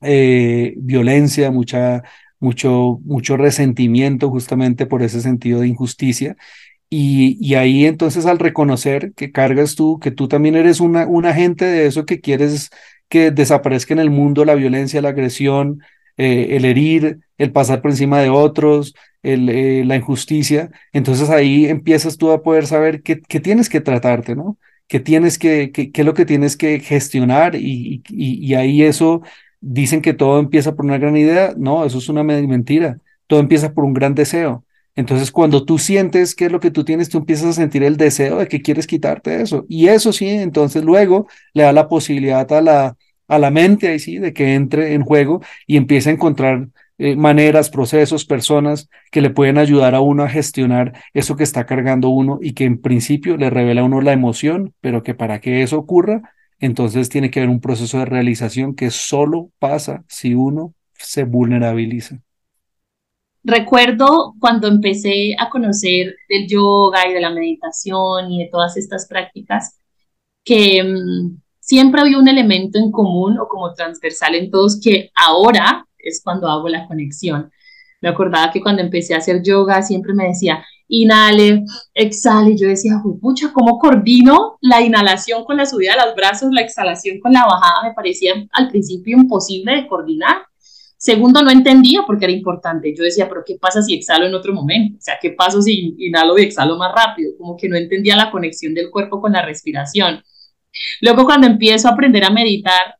[0.01, 2.03] eh, violencia, mucha,
[2.39, 6.37] mucho, mucho resentimiento justamente por ese sentido de injusticia.
[6.89, 11.25] Y, y, ahí entonces al reconocer que cargas tú, que tú también eres una, un
[11.25, 12.69] agente de eso que quieres,
[13.09, 15.81] que desaparezca en el mundo la violencia, la agresión,
[16.17, 20.69] eh, el herir, el pasar por encima de otros, eh, la injusticia.
[20.93, 24.57] Entonces ahí empiezas tú a poder saber qué tienes que tratarte, ¿no?
[24.91, 27.55] ¿Qué tienes que, qué, qué es lo que tienes que gestionar?
[27.55, 29.21] Y, y, y ahí eso,
[29.61, 31.53] dicen que todo empieza por una gran idea.
[31.57, 32.97] No, eso es una mentira.
[33.25, 34.65] Todo empieza por un gran deseo.
[34.93, 37.95] Entonces, cuando tú sientes qué es lo que tú tienes, tú empiezas a sentir el
[37.95, 39.65] deseo de que quieres quitarte eso.
[39.69, 42.97] Y eso sí, entonces luego le da la posibilidad a la,
[43.29, 46.67] a la mente ahí sí, de que entre en juego y empiece a encontrar
[47.03, 51.65] eh, maneras, procesos, personas que le pueden ayudar a uno a gestionar eso que está
[51.65, 55.41] cargando uno y que en principio le revela a uno la emoción, pero que para
[55.41, 56.21] que eso ocurra,
[56.59, 62.19] entonces tiene que haber un proceso de realización que solo pasa si uno se vulnerabiliza.
[63.43, 69.07] Recuerdo cuando empecé a conocer del yoga y de la meditación y de todas estas
[69.07, 69.79] prácticas,
[70.43, 75.87] que mm, siempre había un elemento en común o como transversal en todos que ahora
[76.03, 77.51] es cuando hago la conexión.
[78.01, 82.51] Me acordaba que cuando empecé a hacer yoga siempre me decía, inhale, exhale.
[82.51, 86.61] Y yo decía, pucha, ¿cómo coordino la inhalación con la subida de los brazos, la
[86.61, 87.89] exhalación con la bajada?
[87.89, 90.43] Me parecía al principio imposible de coordinar.
[90.97, 92.93] Segundo, no entendía porque era importante.
[92.95, 94.97] Yo decía, pero ¿qué pasa si exhalo en otro momento?
[94.99, 97.31] O sea, ¿qué pasa si inhalo y exhalo más rápido?
[97.37, 100.23] Como que no entendía la conexión del cuerpo con la respiración.
[101.01, 102.95] Luego, cuando empiezo a aprender a meditar,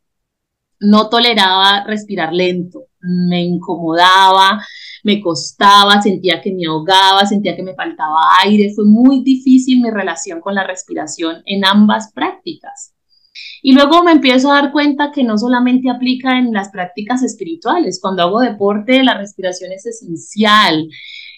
[0.80, 2.81] no toleraba respirar lento.
[3.02, 4.62] Me incomodaba,
[5.04, 8.72] me costaba, sentía que me ahogaba, sentía que me faltaba aire.
[8.76, 12.94] Fue muy difícil mi relación con la respiración en ambas prácticas.
[13.62, 18.00] Y luego me empiezo a dar cuenta que no solamente aplica en las prácticas espirituales,
[18.02, 20.90] cuando hago deporte la respiración es esencial.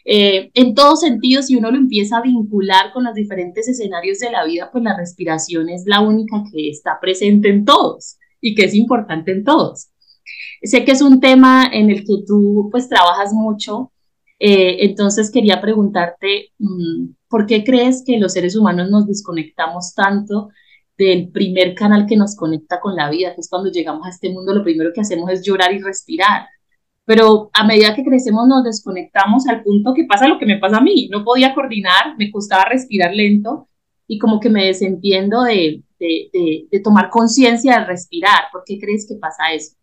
[0.06, 4.32] Eh, en todos sentidos, si uno lo empieza a vincular con los diferentes escenarios de
[4.32, 8.66] la vida, pues la respiración es la única que está presente en todos y que
[8.66, 9.93] es importante en todos.
[10.62, 13.92] Sé que es un tema en el que tú pues trabajas mucho,
[14.40, 20.50] eh, entonces quería preguntarte, mm, ¿por qué crees que los seres humanos nos desconectamos tanto
[20.98, 24.30] del primer canal que nos conecta con la vida, que es cuando llegamos a este
[24.30, 26.48] mundo, lo primero que hacemos es llorar y respirar.
[27.06, 30.78] Pero a medida que crecemos nos desconectamos al punto que pasa lo que me pasa
[30.78, 31.10] a mí.
[31.12, 33.68] No podía coordinar, me costaba respirar lento
[34.08, 38.46] y como que me desentiendo de, de, tomar conciencia de respirar.
[38.52, 39.76] ¿Por qué crees que pasa eso?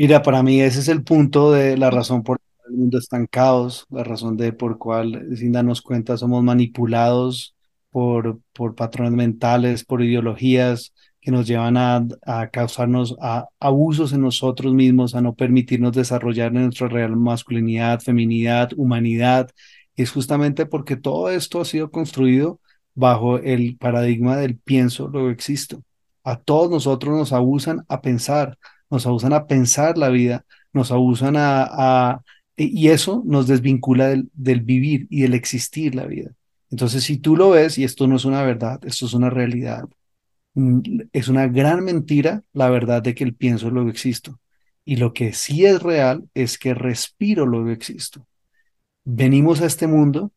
[0.00, 2.96] Mira, para mí ese es el punto de la razón por la que el mundo
[2.96, 7.54] está en caos, la razón de por cual, sin darnos cuenta, somos manipulados
[7.90, 14.22] por, por patrones mentales, por ideologías que nos llevan a, a causarnos a, abusos en
[14.22, 19.50] nosotros mismos, a no permitirnos desarrollar nuestra real masculinidad, feminidad, humanidad.
[19.96, 22.58] Es justamente porque todo esto ha sido construido
[22.94, 25.82] bajo el paradigma del pienso, luego existo.
[26.24, 28.56] A todos nosotros nos abusan a pensar,
[28.90, 32.22] nos abusan a pensar la vida, nos abusan a, a
[32.56, 36.32] y eso nos desvincula del, del vivir y del existir la vida.
[36.70, 39.88] Entonces, si tú lo ves, y esto no es una verdad, esto es una realidad,
[40.54, 40.80] mm,
[41.12, 44.40] es una gran mentira la verdad de que el pienso luego existo.
[44.84, 48.26] Y lo que sí es real es que respiro luego existo.
[49.04, 50.32] Venimos a este mundo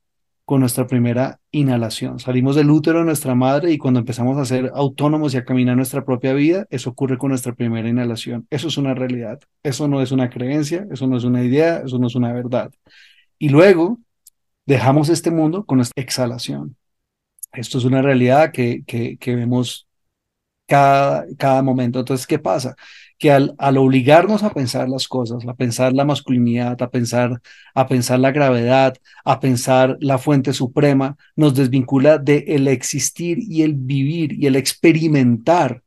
[0.46, 2.20] con nuestra primera inhalación.
[2.20, 5.78] Salimos del útero de nuestra madre y cuando empezamos a ser autónomos y a caminar
[5.78, 8.46] nuestra propia vida, eso ocurre con nuestra primera inhalación.
[8.50, 9.40] Eso es una realidad.
[9.64, 12.72] Eso no es una creencia, eso no es una idea, eso no es una verdad.
[13.40, 14.00] Y luego
[14.66, 16.76] dejamos este mundo con nuestra exhalación.
[17.54, 19.88] Esto es una realidad que, que, que vemos
[20.68, 22.00] cada, cada momento.
[22.00, 22.76] Entonces, ¿qué pasa?
[23.24, 27.42] Que al, obligarnos a pensar las cosas, a pensar la masculinidad, a pensar,
[27.74, 33.62] a pensar la gravedad, a pensar la fuente suprema, nos desvincula de el existir y
[33.62, 35.84] el vivir y el experimentar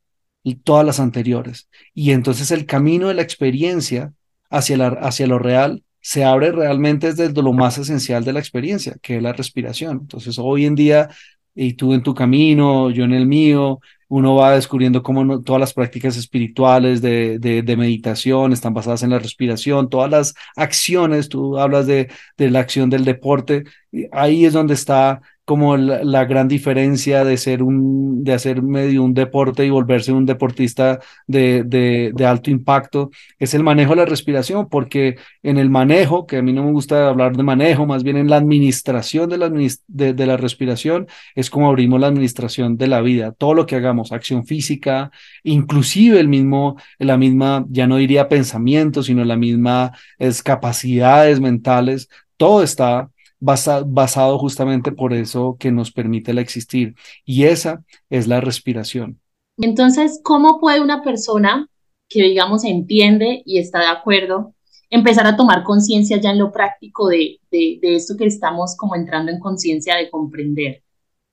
[0.65, 1.69] todas las anteriores.
[1.93, 4.15] Y entonces el camino de la experiencia
[4.49, 8.97] hacia, la, hacia lo real se abre realmente desde lo más esencial de la experiencia,
[9.03, 9.99] que es la respiración.
[10.03, 11.11] Entonces, hoy en día,
[11.57, 15.73] y tú en tu camino, yo en el mío, uno va descubriendo cómo todas las
[15.73, 21.59] prácticas espirituales de, de, de, meditación están basadas en la respiración, todas las acciones, tú
[21.59, 23.65] hablas de, de la acción del deporte,
[24.13, 29.15] ahí es donde está como la, gran diferencia de ser un, de hacer medio un
[29.15, 34.07] deporte y volverse un deportista de, de, de, alto impacto, es el manejo de la
[34.07, 38.03] respiración, porque en el manejo, que a mí no me gusta hablar de manejo, más
[38.03, 39.49] bien en la administración de la,
[39.87, 41.07] de, de la respiración,
[41.37, 45.13] es como abrimos la administración de la vida, todo lo que hagamos, acción física,
[45.45, 52.09] inclusive el mismo, la misma, ya no diría pensamiento, sino la misma es capacidades mentales,
[52.37, 56.95] todo está basado justamente por eso que nos permite el existir.
[57.25, 59.21] Y esa es la respiración.
[59.59, 61.69] Entonces, ¿cómo puede una persona
[62.09, 64.55] que digamos entiende y está de acuerdo,
[64.91, 68.95] empezar a tomar conciencia ya en lo práctico de, de, de esto que estamos como
[68.95, 70.83] entrando en conciencia de comprender.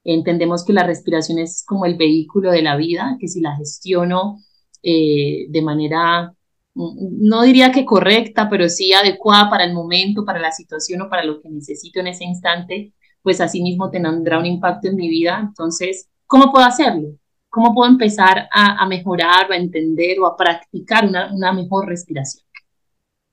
[0.04, 4.40] Entendemos que la respiración es como el vehículo de la vida, que si la gestiono
[4.82, 6.34] eh, de manera,
[6.76, 11.24] no diría que correcta, pero sí adecuada para el momento, para la situación o para
[11.24, 15.40] lo que necesito en ese instante, pues así mismo tendrá un impacto en mi vida.
[15.40, 17.10] Entonces, ¿cómo puedo hacerlo?
[17.50, 22.44] ¿Cómo puedo empezar a, mejorar a entender o a practicar una mejor respiración?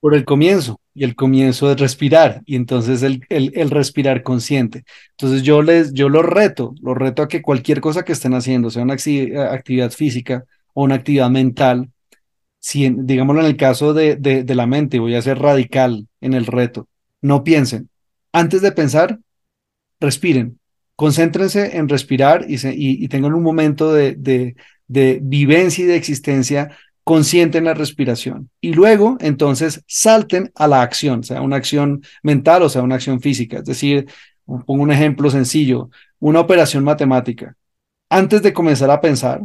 [0.01, 4.83] por el comienzo, y el comienzo es respirar, y entonces el, el, respirar consciente.
[5.11, 8.71] Entonces yo les, yo los reto, los reto a que cualquier cosa que estén haciendo,
[8.71, 11.87] sea una actividad física o una actividad mental,
[12.61, 16.45] si digámoslo en el caso de, de, la mente, voy a ser radical en el
[16.45, 16.87] reto,
[17.19, 17.89] no piensen.
[18.31, 19.19] Antes de pensar,
[19.99, 20.59] respiren,
[20.95, 24.55] concéntrense en respirar y, y, y tengan un momento de, de,
[24.87, 28.51] de vivencia y de existencia consciente en la respiración.
[28.61, 33.21] Y luego, entonces, salten a la acción, sea una acción mental o sea una acción
[33.21, 33.57] física.
[33.57, 34.07] Es decir,
[34.45, 37.55] pongo un ejemplo sencillo, una operación matemática.
[38.07, 39.41] Antes de comenzar a pensar,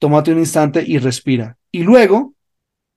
[0.00, 1.56] tómate un instante y respira.
[1.70, 2.31] Y luego,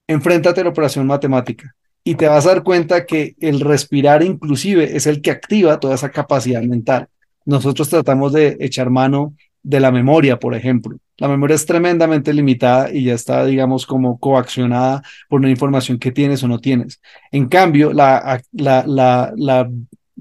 [0.08, 1.76] enfréntate a la operación matemática.
[2.04, 5.96] Y te vas a dar cuenta que el respirar inclusive es el que activa toda
[5.96, 7.08] esa capacidad mental.
[7.46, 10.98] Nosotros tratamos de echar mano de la memoria, por ejemplo.
[11.18, 16.12] La memoria es tremendamente limitada y ya está, digamos, como coaccionada por una información que
[16.12, 17.02] tienes o no tienes.
[17.32, 19.70] En cambio, la, la, la, la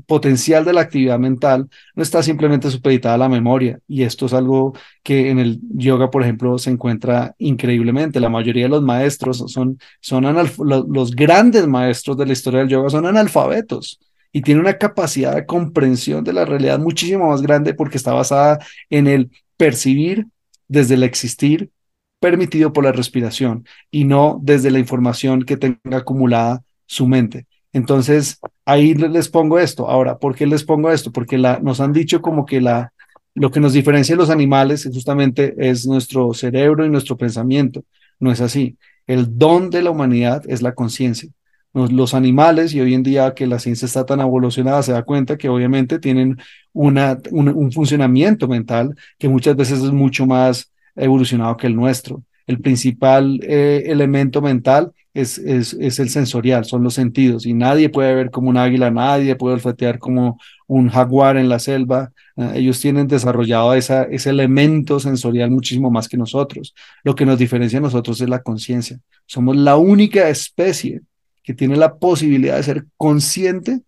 [0.07, 4.33] potencial de la actividad mental no está simplemente supeditada a la memoria y esto es
[4.33, 8.21] algo que en el yoga, por ejemplo, se encuentra increíblemente.
[8.21, 12.91] La mayoría de los maestros son, son los grandes maestros de la historia del yoga
[12.91, 14.01] son analfabetos
[14.33, 18.59] y tiene una capacidad de comprensión de la realidad muchísimo más grande porque está basada
[18.91, 20.27] en el percibir
[20.67, 21.71] desde el existir
[22.19, 27.47] permitido por la respiración y no desde la información que tenga acumulada su mente.
[27.75, 29.91] Entonces, ahí les pongo esto.
[29.91, 31.13] Ahora, ¿por qué les pongo esto?
[31.13, 32.95] Porque la, nos han dicho como que la,
[33.35, 37.85] lo que nos diferencia de los animales justamente es nuestro cerebro y nuestro pensamiento.
[38.19, 38.79] No es así.
[39.07, 41.29] El don de la humanidad es la conciencia
[41.75, 45.37] los, animales y hoy en día que la ciencia está tan evolucionada se da cuenta
[45.37, 46.39] que obviamente tienen
[46.73, 52.23] una, un, funcionamiento mental que muchas veces es mucho más evolucionado que el nuestro.
[52.47, 57.89] El principal eh, elemento mental es, es, es, el sensorial, son los sentidos, y nadie
[57.89, 62.13] puede ver como un águila, nadie puede olfatear como un jaguar en la selva.
[62.37, 66.75] Ah, ellos tienen desarrollado esa, ese elemento sensorial muchísimo más que nosotros.
[67.05, 68.99] Lo que nos diferencia a nosotros es la conciencia.
[69.27, 71.03] Somos la única especie
[71.45, 73.83] que tiene la posibilidad de ser consciente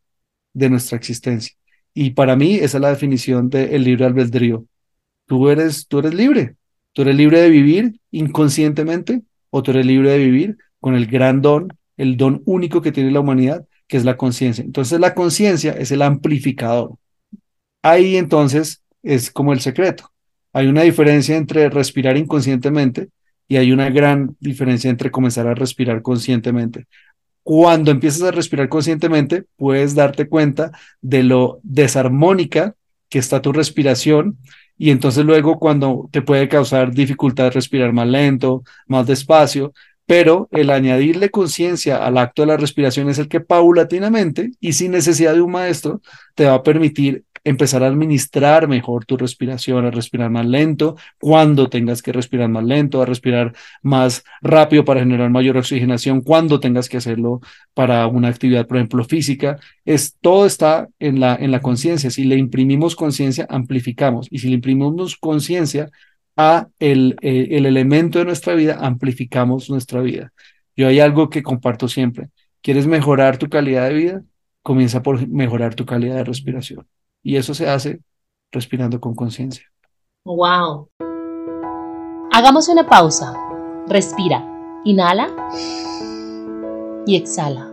[0.53, 1.57] de nuestra existencia.
[1.93, 4.65] Y para mí esa es la definición del libre albedrío.
[5.27, 6.55] Tú eres, tú eres libre.
[6.93, 11.43] Tú eres libre de vivir inconscientemente o tú eres libre de vivir con el gran
[11.43, 14.63] don, el don único que tiene la humanidad, que es la conciencia.
[14.63, 16.93] Entonces la conciencia es el amplificador.
[17.83, 20.13] Ahí entonces es como el secreto.
[20.53, 23.09] Hay una diferencia entre respirar inconscientemente
[23.49, 26.87] y hay una gran diferencia entre comenzar a respirar conscientemente.
[27.43, 30.71] Cuando empiezas a respirar conscientemente, puedes darte cuenta
[31.01, 32.77] de lo desarmónica
[33.09, 34.39] que está tu respiración
[34.79, 39.73] y entonces luego cuando te puede causar dificultad respirar más lento, más despacio,
[40.07, 44.93] pero el añadirle conciencia al acto de la respiración es el que paulatinamente y sin
[44.93, 46.01] necesidad de un maestro
[46.35, 51.69] te va a permitir empezar a administrar mejor tu respiración, a respirar más lento, cuando
[51.69, 56.89] tengas que respirar más lento, a respirar más rápido para generar mayor oxigenación, cuando tengas
[56.89, 57.41] que hacerlo
[57.73, 59.61] para una actividad, por ejemplo, física.
[59.85, 62.11] Es, todo está en la, en la conciencia.
[62.11, 64.27] Si le imprimimos conciencia, amplificamos.
[64.29, 65.89] Y si le imprimimos conciencia
[66.37, 70.33] a el, eh, el elemento de nuestra vida, amplificamos nuestra vida.
[70.77, 72.29] Yo hay algo que comparto siempre.
[72.61, 74.23] ¿Quieres mejorar tu calidad de vida?
[74.63, 76.87] Comienza por mejorar tu calidad de respiración.
[77.23, 78.01] Y eso se hace
[78.53, 79.65] respirando con conciencia.
[80.25, 80.91] Wow.
[82.33, 83.35] Hagamos una pausa.
[83.89, 84.45] Respira.
[84.85, 85.29] Inhala
[87.07, 87.71] y exhala.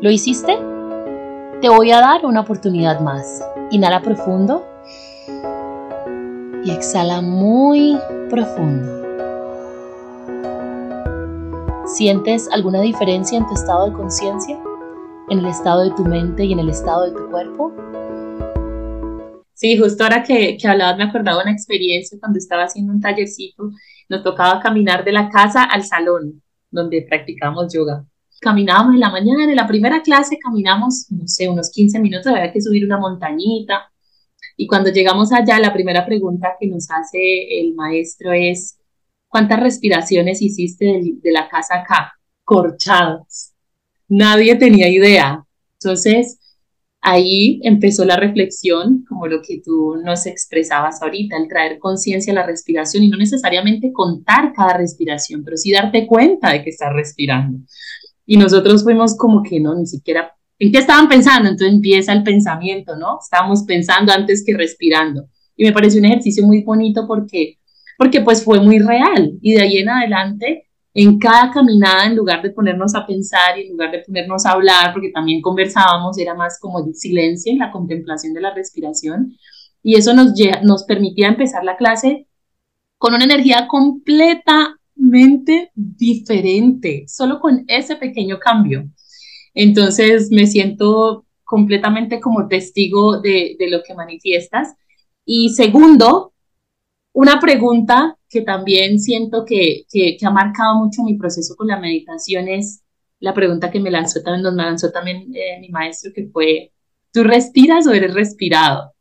[0.00, 0.58] ¿Lo hiciste?
[1.60, 3.40] Te voy a dar una oportunidad más.
[3.70, 4.71] Inhala profundo
[6.64, 7.98] y exhala muy
[8.30, 9.02] profundo.
[11.86, 14.58] ¿Sientes alguna diferencia en tu estado de conciencia?
[15.32, 17.72] en el estado de tu mente y en el estado de tu cuerpo?
[19.54, 23.70] Sí, justo ahora que, que hablabas me acordaba una experiencia cuando estaba haciendo un tallercito,
[24.08, 28.04] nos tocaba caminar de la casa al salón donde practicamos yoga.
[28.40, 32.52] Caminábamos en la mañana, en la primera clase caminamos, no sé, unos 15 minutos, había
[32.52, 33.91] que subir una montañita.
[34.56, 38.78] Y cuando llegamos allá, la primera pregunta que nos hace el maestro es,
[39.32, 40.84] ¿Cuántas respiraciones hiciste
[41.22, 42.12] de, la casa acá?
[42.44, 43.54] Corchadas.
[44.06, 45.42] Nadie tenía idea.
[45.80, 46.38] Entonces,
[47.00, 52.36] ahí empezó la reflexión, como lo que tú nos expresabas ahorita, el traer conciencia a
[52.36, 56.92] la respiración y no necesariamente contar cada respiración, pero sí darte cuenta de que estás
[56.92, 57.58] respirando.
[58.26, 61.48] Y nosotros fuimos como que no, ni siquiera, ¿en qué estaban pensando?
[61.48, 63.18] Entonces empieza el pensamiento, ¿no?
[63.20, 65.26] Estábamos pensando antes que respirando.
[65.56, 67.58] Y me pareció un ejercicio muy bonito porque,
[67.98, 69.32] porque pues fue muy real.
[69.40, 73.62] Y de ahí en adelante en cada caminada, en lugar de ponernos a pensar y
[73.62, 77.56] en lugar de ponernos a hablar, porque también conversábamos, era más como el silencio y
[77.56, 79.34] la contemplación de la respiración.
[79.82, 80.32] Y eso nos,
[80.62, 82.28] nos permitía empezar la clase
[82.98, 88.84] con una energía completamente diferente, solo con ese pequeño cambio.
[89.54, 94.74] Entonces me siento completamente como testigo de, de lo que manifiestas.
[95.24, 96.32] Y segundo,
[97.12, 102.48] una pregunta que también siento que, que, ha marcado mucho mi proceso con la meditación
[102.48, 102.82] es
[103.20, 106.72] la pregunta que me lanzó también, nos lanzó también eh, mi maestro, que fue,
[107.12, 108.92] ¿tú respiras o eres respirado?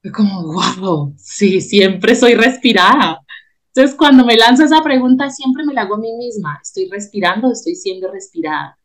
[0.00, 3.20] Fue como, wow, sí, siempre soy respirada.
[3.74, 6.60] Entonces, cuando me lanzo esa pregunta, siempre me la hago a mí misma.
[6.62, 8.78] ¿Estoy respirando o estoy siendo respirada?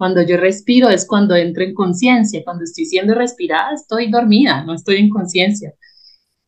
[0.00, 2.42] Cuando yo respiro es cuando entro en conciencia.
[2.42, 5.74] Cuando estoy siendo respirada, estoy dormida, no estoy en conciencia.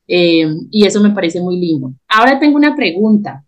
[0.09, 1.93] Eh, y eso me parece muy lindo.
[2.09, 3.45] Ahora tengo una pregunta.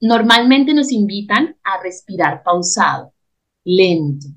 [0.00, 3.12] Normalmente nos invitan a respirar pausado,
[3.64, 4.28] lento,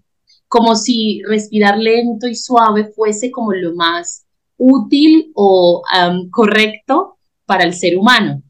[0.48, 4.26] como si respirar lento y suave fuese como lo más
[4.58, 5.84] útil o
[6.32, 8.41] correcto para el ser humano.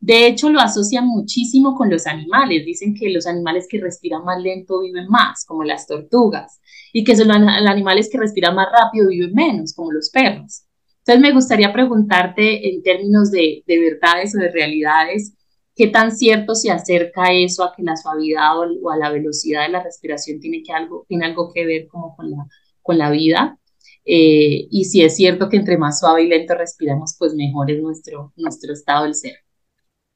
[0.00, 2.64] De hecho, lo asocian muchísimo con los animales.
[2.64, 6.60] Dicen que los animales que respiran más lento viven más, como las tortugas,
[6.92, 10.64] y que los animales que respiran más rápido viven menos, como los perros.
[11.00, 15.34] Entonces me gustaría preguntarte en términos de, verdades o de realidades,
[15.74, 19.70] ¿qué tan cierto se acerca eso a que la suavidad o, a la velocidad de
[19.70, 22.46] la respiración tiene, algo, tiene algo que ver como con la,
[22.82, 23.58] con la vida?
[24.04, 27.82] Eh, y si es cierto que entre más suave y lento respiramos, pues mejor es
[27.82, 29.36] nuestro, nuestro estado del ser.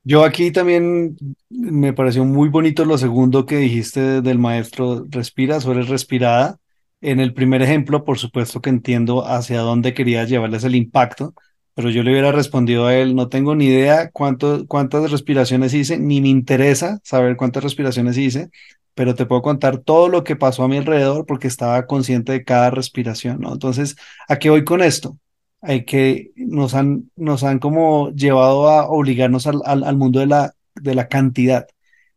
[0.07, 1.17] Yo aquí también
[1.49, 6.59] me pareció muy bonito lo segundo que dijiste del maestro, respiras o eres respirada.
[7.01, 11.35] En el primer ejemplo, por supuesto que entiendo hacia dónde quería llevarles el impacto,
[11.75, 16.21] pero yo le hubiera respondido a él, no tengo ni idea cuántas respiraciones hice, ni
[16.21, 18.51] me interesa saber cuántas respiraciones hice,
[18.95, 22.45] pero te puedo contar todo lo que pasó a mi alrededor porque estaba consciente de
[22.45, 23.55] cada respiración, ¿no?
[23.55, 23.97] Entonces,
[24.29, 25.19] ¿a qué voy con esto?
[25.65, 30.27] Hay que nos han, nos han como llevado a obligarnos al, al, al mundo de
[30.27, 31.67] la, de la cantidad.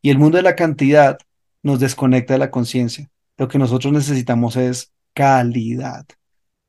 [0.02, 1.18] Y el mundo de la cantidad
[1.64, 3.10] nos desconecta de la conciencia.
[3.38, 6.06] Lo que nosotros necesitamos es calidad.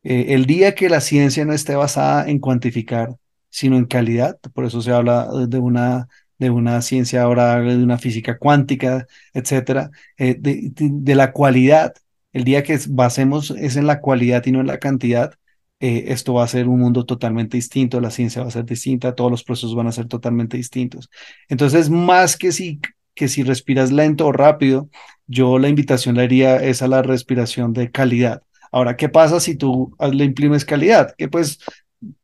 [0.02, 3.16] Eh, el día que la ciencia no esté basada en cuantificar,
[3.50, 6.08] sino en calidad, por eso se habla de una,
[6.38, 11.94] de una ciencia ahora, de una física cuántica, etcétera, eh, de, la cualidad.
[12.32, 15.34] El día que basemos es en la cualidad y no en la cantidad,
[15.80, 19.14] eh, esto va a ser un mundo totalmente distinto, la ciencia va a ser distinta,
[19.14, 21.10] todos los procesos van a ser totalmente distintos.
[21.48, 22.80] Entonces, más que si,
[23.14, 24.88] que si respiras lento o rápido,
[25.26, 28.42] yo la invitación le haría es a la respiración de calidad.
[28.72, 31.14] Ahora, ¿qué pasa si tú le imprimes calidad?
[31.16, 31.58] Que pues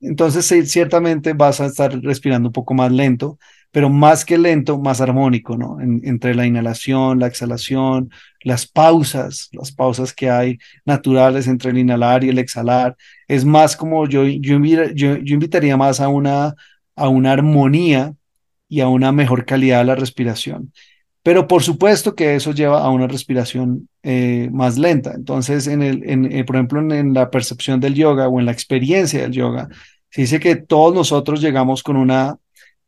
[0.01, 3.39] entonces ciertamente vas a estar respirando un poco más lento,
[3.75, 5.81] pero más que lento, más armónico, ¿no?
[5.81, 8.09] entre la inhalación, la exhalación,
[8.43, 12.97] las pausas, las pausas que hay naturales entre el inhalar y el exhalar,
[13.27, 16.55] es más como yo, yo, yo, yo invitaría más a una,
[16.95, 18.15] a una armonía
[18.69, 20.73] y a una mejor calidad de la respiración.
[21.25, 25.15] Pero por supuesto que eso lleva a una respiración eh, más lenta.
[25.17, 28.53] Entonces, en el, en, eh, por ejemplo, en, la percepción del yoga o en la
[28.53, 29.69] experiencia del yoga,
[30.11, 32.37] se dice que todos nosotros llegamos con una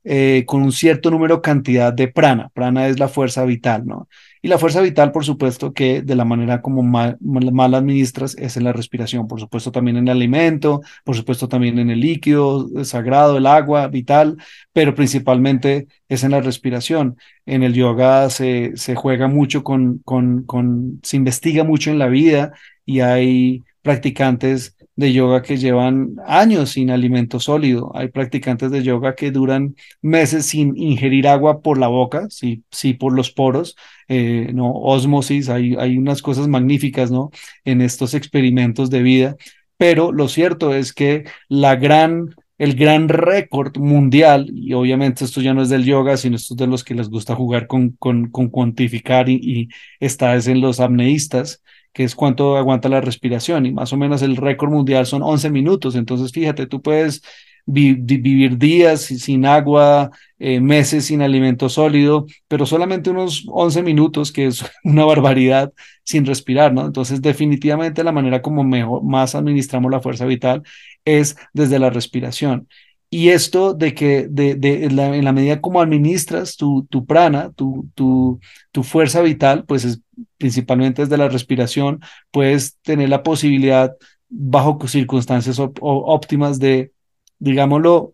[0.09, 2.48] eh, con un cierto número cantidad de prana.
[2.54, 4.09] Prana es la fuerza vital, ¿no?
[4.40, 8.57] Y la fuerza vital, por supuesto, que de la manera como mal, mal, administras es
[8.57, 12.68] en la respiración, por supuesto también en el alimento, por supuesto también en el líquido
[12.84, 14.36] sagrado, el agua vital,
[14.72, 17.16] pero principalmente es en la respiración.
[17.44, 22.52] En el yoga se, juega mucho con, con, se investiga mucho en la vida
[22.84, 27.92] y hay practicantes de yoga que llevan años sin alimento sólido.
[27.94, 32.94] Hay practicantes de yoga que duran meses sin ingerir agua por la boca, sí, sí
[32.94, 33.76] por los poros,
[34.09, 35.49] eh, no osmosis.
[35.51, 37.30] Hay, hay unas cosas magníficas, ¿no?
[37.64, 39.36] En estos experimentos de vida.
[39.76, 45.53] Pero lo cierto es que la gran el gran récord mundial, y obviamente esto ya
[45.53, 48.30] no es del yoga, sino esto es de los que les gusta jugar con, con,
[48.30, 49.68] con cuantificar y, y
[50.01, 51.62] está es en los apneístas,
[51.97, 55.49] que es cuánto aguanta la respiración, y más o menos el récord mundial son 11
[55.49, 55.94] minutos.
[55.97, 57.22] Entonces, fíjate, tú puedes
[57.64, 64.44] vivir días sin agua, eh, meses sin alimento sólido, pero solamente unos 11 minutos, que
[64.44, 65.72] es una barbaridad,
[66.05, 66.84] sin respirar, ¿no?
[66.84, 70.64] Entonces, definitivamente la manera como mejor, más administramos la fuerza vital
[71.07, 72.68] es desde la respiración.
[73.16, 74.50] Y esto de que de,
[74.84, 78.40] en la medida como administras tu, tu prana, tu, tu,
[78.72, 80.02] tu fuerza vital, pues es
[80.36, 83.96] principalmente desde la respiración, puedes tener la posibilidad
[84.28, 86.92] bajo circunstancias óptimas de,
[87.38, 88.12] digámoslo,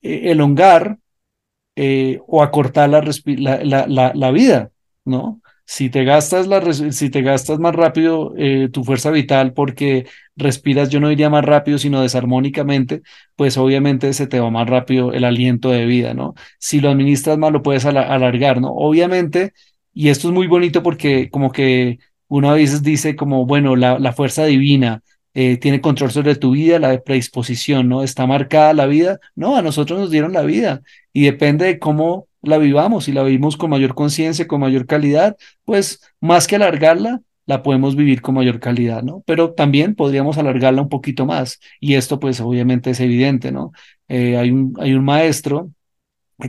[0.00, 0.96] e, elongar
[1.74, 4.70] eh, o acortar la, la, la, la, vida,
[5.04, 5.40] ¿no?
[5.66, 10.06] Si te gastas, la, si te gastas más rápido eh, tu fuerza vital porque
[10.36, 13.02] respiras, yo no diría más rápido, sino desarmónicamente,
[13.34, 16.34] pues obviamente se te va más rápido el aliento de vida, ¿no?
[16.58, 18.72] Si lo administras más, lo puedes alargar, ¿no?
[18.74, 19.54] Obviamente,
[19.94, 21.98] y esto es muy bonito porque como que
[22.28, 25.02] uno a veces dice como, bueno, la, la fuerza divina,
[25.34, 28.02] eh, tiene control sobre tu vida, la predisposición, ¿no?
[28.04, 29.18] Está marcada la vida.
[29.34, 33.04] No, a nosotros nos dieron la vida y depende de cómo la vivamos.
[33.04, 37.96] Si la vivimos con mayor conciencia, con mayor calidad, pues más que alargarla, la podemos
[37.96, 39.22] vivir con mayor calidad, ¿no?
[39.26, 41.60] Pero también podríamos alargarla un poquito más.
[41.80, 43.72] Y esto, pues, obviamente es evidente, ¿no?
[44.08, 45.70] Eh, hay, un, hay un maestro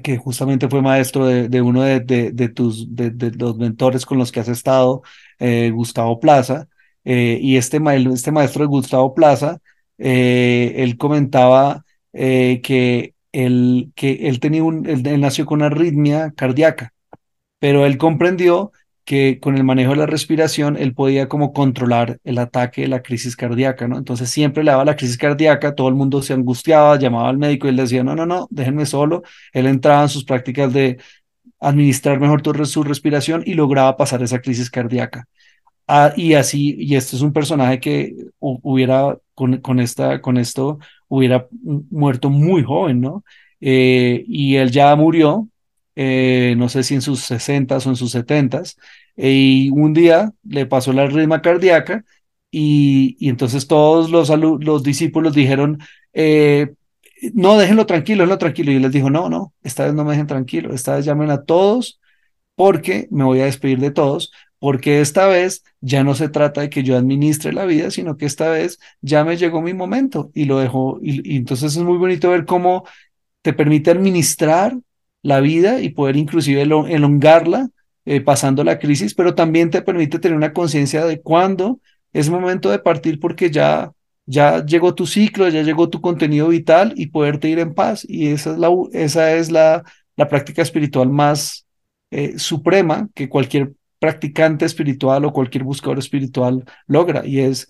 [0.04, 4.40] que justamente fue maestro de, uno de, de, tus, de, los mentores con los que
[4.40, 5.04] has estado,
[5.40, 6.68] eh, Gustavo Plaza,
[7.04, 7.80] eh, y este,
[8.12, 9.60] este maestro de Gustavo Plaza,
[9.98, 16.94] él comentaba que, él, que él, tenía un, él, nació con una arritmia cardíaca,
[17.60, 18.72] pero él comprendió
[19.06, 23.04] que con el manejo de la respiración él podía como controlar el ataque de la
[23.04, 23.98] crisis cardíaca, ¿no?
[23.98, 27.68] Entonces siempre le daba la crisis cardíaca, todo el mundo se angustiaba, llamaba al médico
[27.68, 29.24] y él decía, no, no, no, déjenme solo.
[29.54, 30.98] Él entraba en sus prácticas de
[31.60, 35.28] administrar mejor su respiración y lograba pasar esa crisis cardíaca.
[35.88, 40.80] Ah, y así, y este es un personaje que hubiera, con, con, esta, con esto,
[41.08, 41.48] hubiera
[41.90, 43.24] muerto muy joven, ¿no?
[43.62, 45.48] Eh, y él ya murió,
[45.96, 48.64] eh, no sé si en sus 60 o en sus 70
[49.18, 52.04] y un día le pasó la ritma cardíaca
[52.52, 55.80] y, entonces todos los, los discípulos dijeron,
[56.14, 56.74] eh,
[57.34, 58.72] no, déjenlo tranquilo, déjenlo tranquilo.
[58.72, 61.32] Y él les dijo, no, no, esta vez no me dejen tranquilo, esta vez llamen
[61.32, 62.00] a todos
[62.56, 64.32] porque me voy a despedir de todos,
[64.66, 68.26] porque esta vez ya no se trata de que yo administre la vida, sino que
[68.26, 70.98] esta vez ya me llegó mi momento y lo dejo.
[71.04, 72.84] Y, entonces es muy bonito ver cómo
[73.44, 74.76] te permite administrar
[75.22, 77.70] la vida y poder inclusive elongarla
[78.06, 81.80] eh, pasando la crisis, pero también te permite tener una conciencia de cuándo
[82.12, 83.92] es momento de partir porque ya
[84.26, 88.04] ya llegó tu ciclo, ya llegó tu contenido vital y poderte ir en paz.
[88.10, 89.84] Y esa es la, esa es la,
[90.16, 91.68] la práctica espiritual más
[92.10, 97.70] eh, suprema que cualquier practicante espiritual o cualquier buscador espiritual logra y es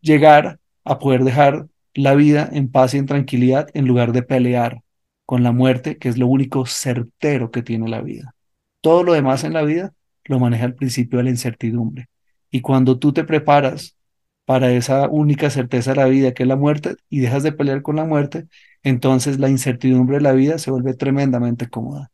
[0.00, 4.82] llegar a poder dejar la vida en paz y en tranquilidad en lugar de pelear
[5.26, 8.34] con la muerte, que es lo único certero que tiene la vida.
[8.80, 9.92] Todo lo demás en la vida
[10.24, 12.08] lo maneja el principio de la incertidumbre.
[12.50, 13.96] Y cuando tú te preparas
[14.44, 17.82] para esa única certeza de la vida, que es la muerte, y dejas de pelear
[17.82, 18.48] con la muerte,
[18.82, 22.10] entonces la incertidumbre de la vida se vuelve tremendamente cómoda.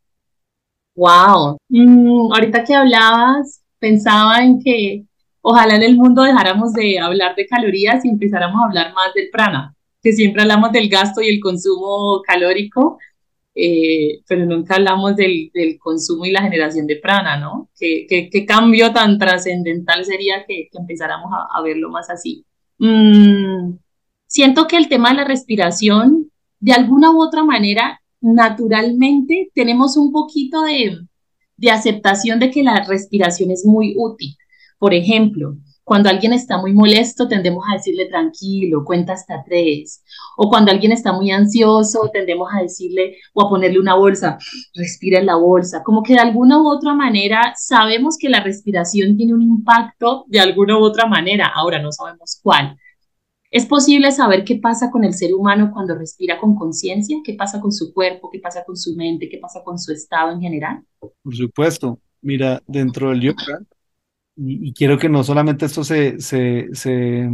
[0.97, 1.59] Wow.
[1.68, 5.05] Mm, ahorita que hablabas, pensaba en que
[5.42, 9.28] ojalá en el mundo dejáramos de hablar de calorías y empezáramos a hablar más del
[9.30, 12.99] prana, que siempre hablamos del gasto y el consumo calórico,
[13.55, 17.70] eh, pero nunca hablamos del, del, consumo y la generación de prana, ¿no?
[17.78, 22.44] ¿Qué, qué, cambio tan trascendental sería que, que empezáramos a, a, verlo más así?
[22.78, 23.76] Mm,
[24.26, 26.30] siento que el tema de la respiración,
[26.61, 33.51] de alguna u otra manera, naturalmente tenemos un poquito de, aceptación de que la respiración
[33.51, 34.37] es muy útil.
[34.79, 40.03] Por ejemplo, cuando alguien está muy molesto, tendemos a decirle tranquilo, cuenta hasta tres.
[40.37, 44.39] O cuando alguien está muy ansioso, tendemos a decirle o a ponerle una bolsa,
[44.74, 45.85] respira en la bolsa.
[45.85, 50.41] Como que de alguna u otra manera sabemos que la respiración tiene un impacto de
[50.41, 51.53] alguna u otra manera.
[51.55, 52.77] Ahora no sabemos cuál.
[53.51, 57.18] ¿Es posible saber qué pasa con el ser humano cuando respira con conciencia?
[57.24, 58.30] ¿Qué pasa con su cuerpo?
[58.30, 59.28] ¿Qué pasa con su mente?
[59.28, 60.82] ¿Qué pasa con su estado en general?
[60.99, 61.99] Por supuesto.
[62.22, 63.61] Mira, dentro del yoga,
[64.36, 67.30] y, quiero que no solamente esto se, se, se,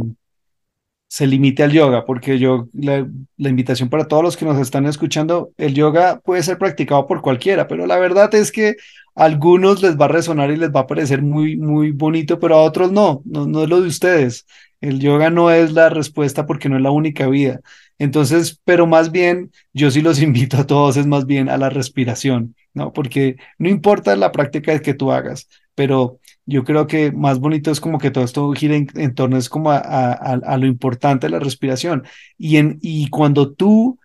[1.07, 3.07] se limite al yoga, porque yo, la,
[3.37, 7.67] invitación para todos los que nos están escuchando, el yoga puede ser practicado por cualquiera,
[7.67, 8.75] pero la verdad es que
[9.15, 12.55] a algunos les va a resonar y les va a parecer muy, muy bonito, pero
[12.55, 14.45] a otros no, no, no es lo de ustedes.
[14.83, 17.61] El yoga no es la respuesta porque no es la única vida.
[17.99, 21.69] Entonces, pero más bien, yo sí los invito a todos, es más bien a la
[21.69, 22.91] respiración, ¿no?
[22.91, 27.79] Porque no importa la práctica que tú hagas, pero yo creo que más bonito es
[27.79, 31.39] como que todo esto gira en, torno es como a, a, lo importante de la
[31.39, 32.03] respiración.
[32.37, 33.99] Y, en, y cuando tú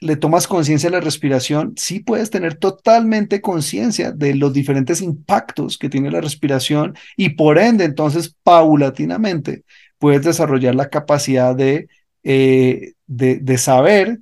[0.00, 5.78] le tomas conciencia de la respiración, sí puedes tener totalmente conciencia de los diferentes impactos
[5.78, 9.62] que tiene la respiración y por ende, entonces, paulatinamente,
[9.98, 11.88] puedes desarrollar la capacidad de,
[12.22, 14.20] eh, de, saber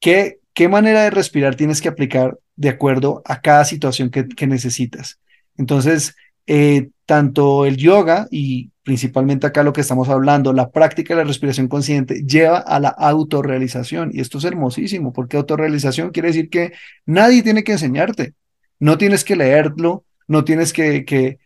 [0.00, 4.46] qué, qué manera de respirar tienes que aplicar de acuerdo a cada situación que, que
[4.46, 5.18] necesitas.
[5.56, 6.14] Entonces,
[6.46, 11.28] eh, tanto el yoga y principalmente acá lo que estamos hablando, la práctica de la
[11.28, 14.10] respiración consciente lleva a la autorrealización.
[14.12, 16.72] Y esto es hermosísimo, porque autorrealización quiere decir que
[17.06, 18.34] nadie tiene que enseñarte,
[18.78, 21.38] no tienes que leerlo, no tienes que, que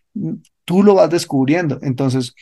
[0.65, 1.79] tú lo vas descubriendo.
[1.83, 2.35] Entonces,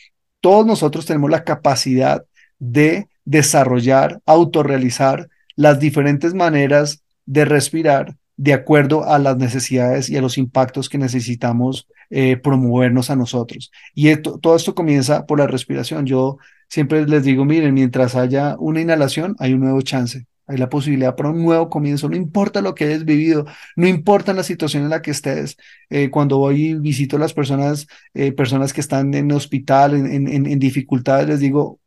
[0.43, 2.25] todos nosotros tenemos la capacidad
[2.59, 10.21] de desarrollar, autorrealizar las diferentes maneras de respirar de acuerdo a las necesidades y a
[10.21, 13.71] los impactos que necesitamos eh, promovernos a nosotros.
[13.95, 16.05] Y todo esto comienza por la respiración.
[16.05, 16.37] Yo
[16.67, 20.25] siempre les digo, miren, mientras haya una inhalación, hay un nuevo chance.
[20.45, 23.45] Hay la posibilidad para un nuevo comienzo, no importa lo que hayas vivido,
[23.77, 25.57] no importa la situación en la que estés.
[25.89, 30.27] Eh, cuando voy y visito a las personas, eh, personas que están en hospital, en,
[30.27, 31.79] en, en dificultades, les digo,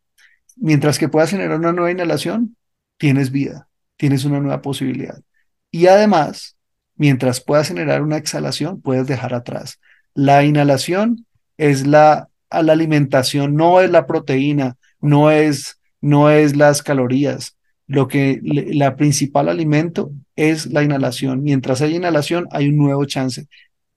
[0.56, 2.56] mientras que puedas generar una nueva inhalación,
[2.96, 5.20] tienes vida, tienes una nueva posibilidad.
[5.70, 6.56] Y además,
[6.96, 9.80] mientras puedas generar una exhalación, puedes dejar atrás.
[10.14, 11.26] La inhalación
[11.58, 17.55] es la, la alimentación, no es la proteína, no es, no es las calorías.
[17.86, 21.42] Lo que la principal alimento es la inhalación.
[21.42, 23.46] Mientras hay inhalación, hay un nuevo chance.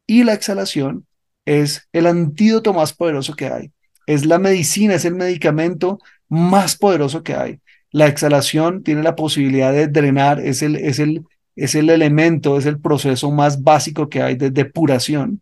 [0.06, 1.06] Y la exhalación
[1.46, 3.72] es el antídoto más poderoso que hay.
[4.06, 7.60] Es la medicina, es el medicamento más poderoso que hay.
[7.92, 11.26] La exhalación tiene la posibilidad de drenar, es el, es el,
[11.56, 15.42] es el elemento, es el proceso más básico que hay de depuración,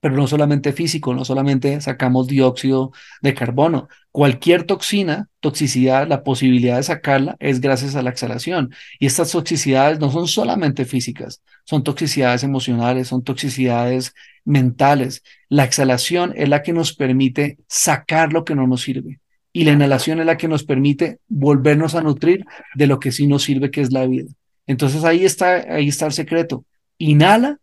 [0.00, 3.88] pero no solamente físico, no solamente sacamos dióxido de carbono.
[4.12, 8.72] Cualquier toxina, toxicidad, la posibilidad de sacarla es gracias a la exhalación.
[9.00, 15.22] Y estas toxicidades no son solamente físicas, son toxicidades emocionales, son toxicidades mentales.
[15.48, 19.20] La exhalación es la que nos permite sacar lo que no nos sirve.
[19.52, 22.44] Y la inhalación es la que nos permite volvernos a nutrir
[22.74, 24.30] de lo que sí nos sirve, que es la vida.
[24.66, 26.64] Entonces ahí está, ahí está el secreto.
[26.98, 27.58] Inhala,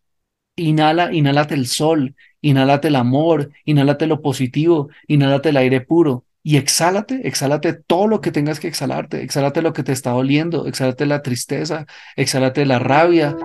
[0.55, 6.57] inhala, inhálate el sol, inhálate el amor, inhálate lo positivo, inhálate el aire puro y
[6.57, 11.05] exhálate, exhálate todo lo que tengas que exhalarte, exhálate lo que te está doliendo, exhálate
[11.07, 13.35] la tristeza, exhálate la rabia.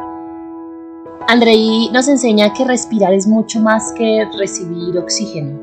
[1.26, 5.58] Andrei nos enseña que respirar es mucho más que recibir oxígeno.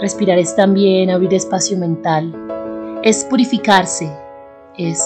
[0.00, 2.32] Respirar es también abrir espacio mental,
[3.02, 4.08] es purificarse,
[4.76, 5.02] es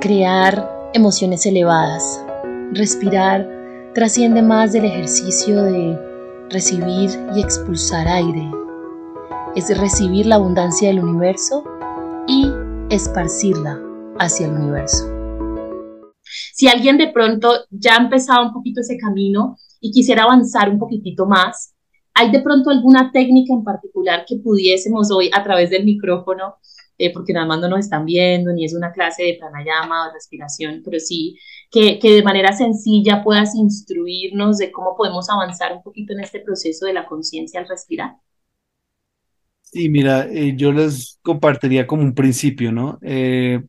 [0.00, 2.24] crear emociones elevadas.
[2.72, 3.59] Respirar
[3.94, 5.98] trasciende más del ejercicio de
[6.48, 8.48] recibir y expulsar aire.
[9.56, 11.64] Es recibir la abundancia del universo
[12.28, 12.46] y
[12.88, 13.80] esparcirla
[14.18, 15.06] hacia el universo.
[16.52, 20.78] Si alguien de pronto ya ha empezado un poquito ese camino y quisiera avanzar un
[20.78, 21.74] poquitito más,
[22.14, 26.54] ¿hay de pronto alguna técnica en particular que pudiésemos hoy a través del micrófono
[27.00, 30.12] eh, porque nada más no nos están viendo, ni es una clase de pranayama o
[30.12, 31.34] respiración, pero sí
[31.70, 36.40] que, que, de manera sencilla puedas instruirnos de cómo podemos avanzar un poquito en este
[36.40, 38.16] proceso de la conciencia al respirar.
[39.62, 42.98] Sí, mira, eh, yo les compartiría como un principio, ¿no?
[43.02, 43.62] Eh,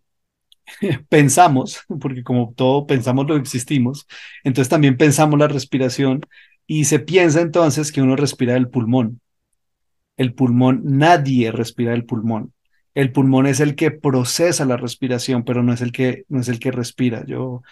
[1.10, 4.08] pensamos, porque como todo pensamos lo existimos,
[4.43, 6.22] entonces también pensamos la respiración
[6.66, 9.22] y se piensa entonces que uno respira del pulmón.
[10.18, 12.54] El pulmón, nadie respira del pulmón
[12.93, 16.49] el pulmón es el que procesa la respiración, pero no es el que, no es
[16.49, 17.26] el que respira.
[17.26, 17.64] Yo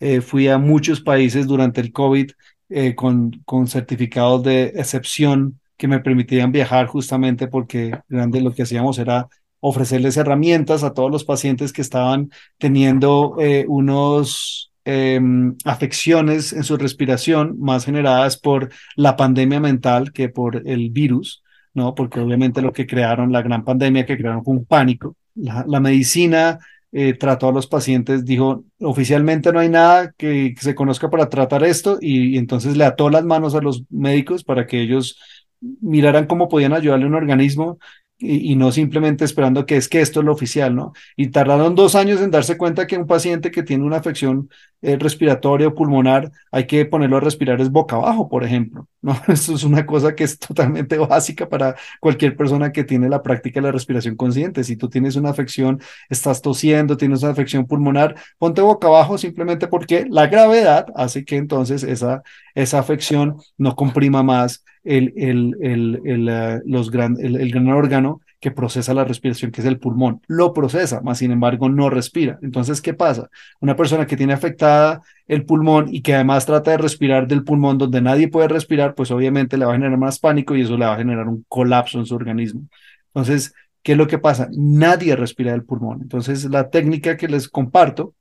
[0.00, 2.30] eh, fui a muchos países durante el COVID
[2.68, 8.62] eh, con, con certificados de excepción que me permitían viajar justamente porque grande lo que
[8.62, 9.28] hacíamos era
[9.60, 16.76] ofrecerles herramientas a todos los pacientes que estaban teniendo eh, unos em, afecciones en su
[16.76, 21.42] respiración más generadas por la pandemia mental que por el virus.
[21.74, 21.94] ¿no?
[21.94, 25.16] Porque obviamente lo que crearon, la gran pandemia que crearon fue un pánico.
[25.34, 26.58] La, medicina
[26.92, 31.62] eh, trató a los pacientes, dijo, oficialmente no hay nada que, se conozca para tratar
[31.64, 35.18] esto y, entonces le ató las manos a los médicos para que ellos
[35.60, 37.78] miraran cómo podían ayudarle a un organismo
[38.18, 40.92] y, no simplemente esperando que es que esto es lo oficial, ¿no?
[41.16, 44.48] Y tardaron dos años en darse cuenta que un paciente que tiene una afección
[44.82, 49.16] eh, respiratoria o pulmonar hay que ponerlo a respirar es boca abajo, por ejemplo, ¿no?
[49.28, 53.60] Eso es una cosa que es totalmente básica para cualquier persona que tiene la práctica
[53.60, 54.64] de la respiración consciente.
[54.64, 59.68] Si tú tienes una afección, estás tosiendo, tienes una afección pulmonar, ponte boca abajo simplemente
[59.68, 62.22] porque la gravedad hace que entonces esa,
[62.54, 68.20] esa afección no comprima más el, el, el, el, eh, los gran, el, gran órgano
[68.40, 70.22] que procesa la respiración, que es el pulmón.
[70.28, 72.38] Lo procesa, más sin embargo no respira.
[72.42, 73.28] Entonces, ¿qué pasa?
[73.60, 77.78] Una persona que tiene afectada el pulmón y que además trata de respirar del pulmón
[77.78, 80.86] donde nadie puede respirar, pues obviamente le va a generar más pánico y eso le
[80.86, 82.62] va a generar un colapso en su organismo.
[83.08, 84.48] Entonces, ¿qué es lo que pasa?
[84.52, 86.00] Nadie respira del pulmón.
[86.02, 88.14] Entonces, la técnica que les comparto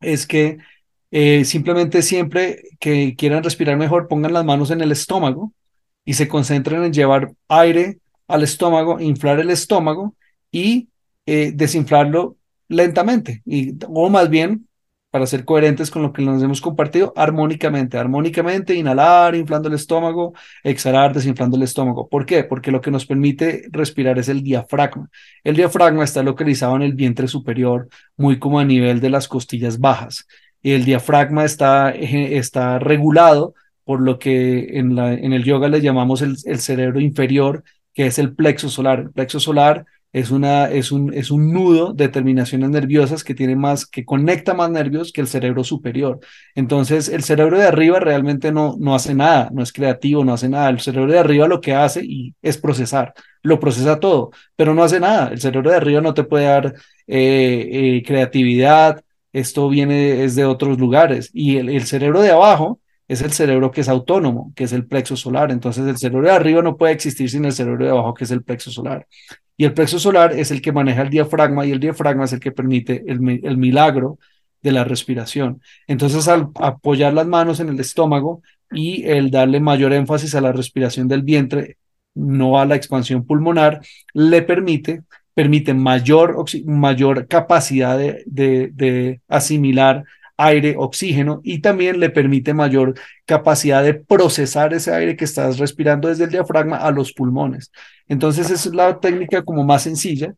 [0.00, 0.58] es que
[1.10, 5.52] eh, simplemente siempre que quieran respirar mejor, pongan las manos en el estómago
[6.04, 10.14] y se concentren en llevar aire al estómago, inflar el estómago
[10.50, 10.88] y
[11.26, 12.36] eh, desinflarlo
[12.68, 14.68] lentamente, y, o más bien,
[15.10, 20.34] para ser coherentes con lo que nos hemos compartido, armónicamente, armónicamente, inhalar, inflando el estómago,
[20.64, 22.08] exhalar, desinflando el estómago.
[22.08, 22.42] ¿Por qué?
[22.42, 25.08] Porque lo que nos permite respirar es el diafragma.
[25.44, 29.78] El diafragma está localizado en el vientre superior, muy como a nivel de las costillas
[29.78, 30.26] bajas
[30.64, 33.54] y el diafragma está, está regulado
[33.84, 37.64] por lo que en, la, en el yoga le llamamos el, el, cerebro inferior,
[37.94, 39.00] que es el plexo solar.
[39.00, 43.56] El plexo solar es, una, es, un, es un nudo de terminaciones nerviosas que tiene
[43.56, 46.20] más, que conecta más nervios que el cerebro superior.
[46.54, 50.48] Entonces, el cerebro de arriba realmente no, no hace nada, no es creativo, no hace
[50.48, 50.68] nada.
[50.70, 54.84] El cerebro de arriba lo que hace y es procesar, lo procesa todo, pero no
[54.84, 55.28] hace nada.
[55.28, 56.74] El cerebro de arriba no te puede dar
[57.06, 57.68] eh,
[57.98, 61.30] eh, creatividad, esto viene es de otros lugares.
[61.34, 62.78] Y el, cerebro de abajo
[63.14, 65.50] es el cerebro que es autónomo, que es el plexo solar.
[65.50, 68.30] Entonces el cerebro de arriba no puede existir sin el cerebro de abajo, que es
[68.30, 69.06] el plexo solar.
[69.56, 72.40] Y el plexo solar es el que maneja el diafragma y el diafragma es el
[72.40, 74.18] que permite el, milagro
[74.62, 75.60] de la respiración.
[75.86, 80.52] Entonces al apoyar las manos en el estómago y el darle mayor énfasis a la
[80.52, 81.76] respiración del vientre,
[82.14, 83.80] no a la expansión pulmonar,
[84.12, 85.02] le permite
[85.74, 86.36] mayor,
[87.28, 90.04] capacidad de, de, asimilar
[90.36, 96.08] aire, oxígeno y también le permite mayor capacidad de procesar ese aire que estás respirando
[96.08, 97.70] desde el diafragma a los pulmones.
[98.08, 100.34] Entonces, es la técnica como más sencilla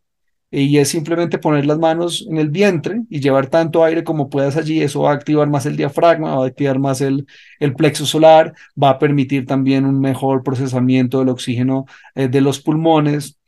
[0.50, 4.56] y es simplemente poner las manos en el vientre y llevar tanto aire como puedas
[4.56, 4.80] allí.
[4.80, 7.26] Eso va a activar más el diafragma, va a activar más el,
[7.58, 12.60] el plexo solar, va a permitir también un mejor procesamiento del oxígeno eh, de los
[12.60, 13.38] pulmones,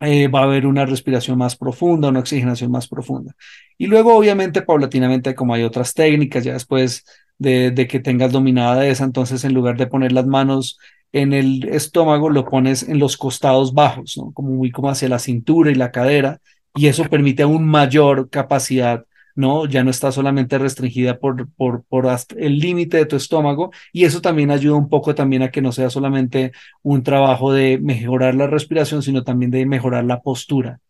[0.00, 3.34] eh, va a haber una respiración más profunda, una oxigenación más profunda.
[3.78, 7.04] Y luego, obviamente, paulatinamente, como hay otras técnicas, ya después
[7.38, 10.78] de, que tengas dominada esa, entonces en lugar de poner las manos
[11.12, 14.32] en el estómago, lo pones en los costados bajos, ¿no?
[14.32, 16.40] Como muy como hacia la cintura y la cadera,
[16.74, 19.04] y eso permite aún mayor capacidad
[19.36, 19.66] ¿no?
[19.66, 24.20] Ya no está solamente restringida por, por, por el límite de tu estómago y eso
[24.20, 28.48] también ayuda un poco también a que no sea solamente un trabajo de mejorar la
[28.48, 30.80] respiración, sino también de mejorar la postura.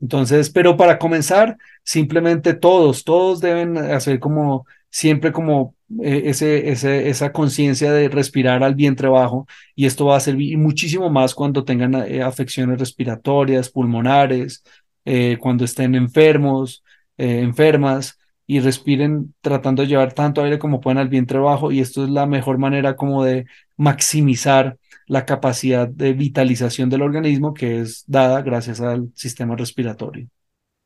[0.00, 7.08] Entonces, pero para comenzar, simplemente todos, todos deben hacer como siempre como eh, ese, ese,
[7.08, 11.64] esa conciencia de respirar al vientre bajo y esto va a servir muchísimo más cuando
[11.64, 14.62] tengan eh, afecciones respiratorias, pulmonares,
[15.04, 16.84] eh, cuando estén enfermos,
[17.18, 21.80] eh, enfermas y respiren tratando de llevar tanto aire como puedan al vientre bajo y
[21.80, 23.46] esto es la mejor manera como de
[23.76, 30.28] maximizar la capacidad de vitalización del organismo que es dada gracias al sistema respiratorio.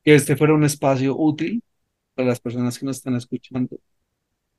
[0.05, 1.63] Que este fuera un espacio útil
[2.15, 3.79] para las personas que nos están escuchando.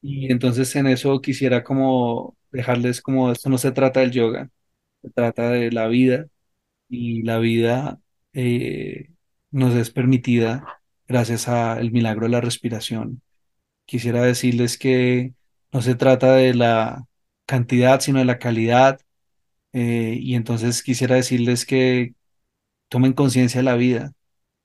[0.01, 4.49] Y entonces en eso quisiera como dejarles como esto no se trata del yoga,
[5.01, 6.27] se trata de la vida
[6.89, 7.99] y la vida
[8.33, 9.11] eh,
[9.51, 10.78] nos es permitida
[11.09, 13.21] gracias al milagro de la respiración.
[13.85, 15.33] Quisiera decirles que
[15.73, 17.07] no se trata de la
[17.45, 18.99] cantidad, sino de la calidad.
[19.73, 22.13] Eh, y entonces quisiera decirles que
[22.89, 24.13] tomen conciencia de la vida,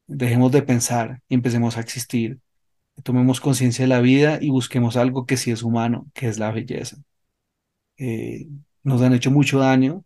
[0.06, 2.40] dejemos de pensar y empecemos a existir.
[3.02, 6.52] Tomemos conciencia de la vida y busquemos algo que sí es humano, que es la
[6.52, 6.98] belleza.
[7.98, 8.48] Eh,
[8.82, 10.04] nos han hecho mucho daño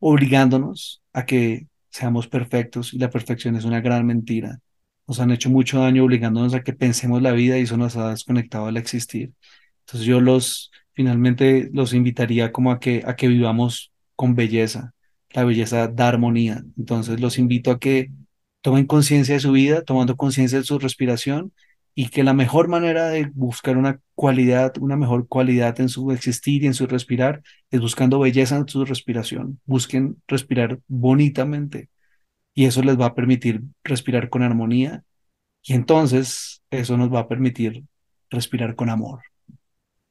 [0.00, 4.60] obligándonos a que seamos perfectos y la perfección es una gran mentira
[5.06, 8.10] nos han hecho mucho daño obligándonos a que pensemos la vida y eso nos ha
[8.10, 9.32] desconectado al existir.
[9.80, 14.92] Entonces yo los finalmente los invitaría como a que a que vivamos con belleza.
[15.32, 16.64] La belleza da armonía.
[16.78, 18.10] Entonces los invito a que
[18.62, 21.52] tomen conciencia de su vida, tomando conciencia de su respiración
[21.94, 26.64] y que la mejor manera de buscar una cualidad, una mejor cualidad en su existir
[26.64, 29.60] y en su respirar es buscando belleza en su respiración.
[29.64, 31.88] Busquen respirar bonitamente,
[32.54, 35.04] y eso les va a permitir respirar con armonía
[35.62, 37.84] y entonces eso nos va a permitir
[38.30, 39.20] respirar con amor.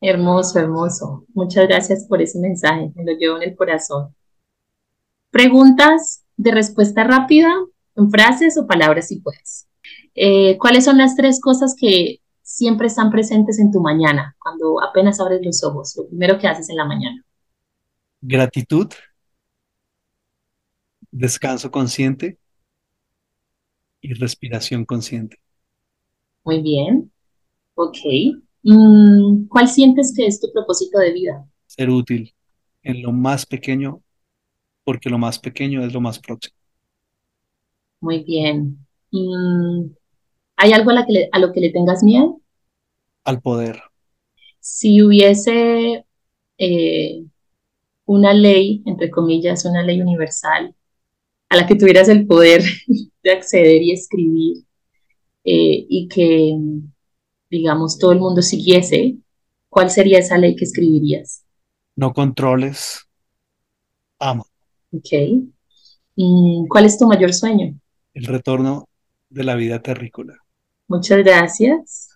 [0.01, 1.25] Hermoso, hermoso.
[1.33, 4.13] Muchas gracias por ese mensaje, me lo llevo en el corazón.
[5.31, 7.53] Preguntas de respuesta rápida,
[7.95, 9.67] en frases o palabras si puedes.
[10.15, 15.19] Eh, ¿Cuáles son las tres cosas que siempre están presentes en tu mañana, cuando apenas
[15.19, 17.23] abres los ojos, lo primero que haces en la mañana?
[18.21, 18.89] Gratitud,
[21.13, 22.37] descanso consciente
[24.01, 25.39] y respiración consciente.
[26.45, 27.11] Muy bien.
[27.75, 27.97] Ok.
[28.63, 31.45] Mm, ¿Cuál sientes que es tu propósito de vida?
[31.67, 32.33] Ser útil
[32.83, 34.01] en lo más pequeño,
[34.85, 36.55] porque lo más pequeño es lo más próximo.
[38.01, 38.85] Muy bien.
[39.11, 39.85] Mm,
[40.57, 42.41] ¿hay algo a, la que le- a lo que le tengas miedo?
[43.25, 43.83] Al poder.
[44.59, 46.05] Si hubiese
[46.57, 47.25] eh,
[48.05, 50.75] una ley, entre comillas, una ley universal,
[51.53, 52.63] a la que tuvieras el poder
[53.23, 54.57] de acceder y escribir,
[55.43, 56.57] eh, y que,
[57.49, 59.17] digamos, todo el mundo siguiese,
[59.69, 61.45] ¿cuál sería esa ley que escribirías?
[61.95, 63.07] No controles.
[64.17, 64.47] Amo.
[64.91, 65.43] Ok.
[66.15, 67.79] Mm, ¿cuál es tu mayor sueño?
[68.15, 68.89] El retorno
[69.29, 70.35] de la vida terrícola.
[70.87, 72.09] Muchas gracias.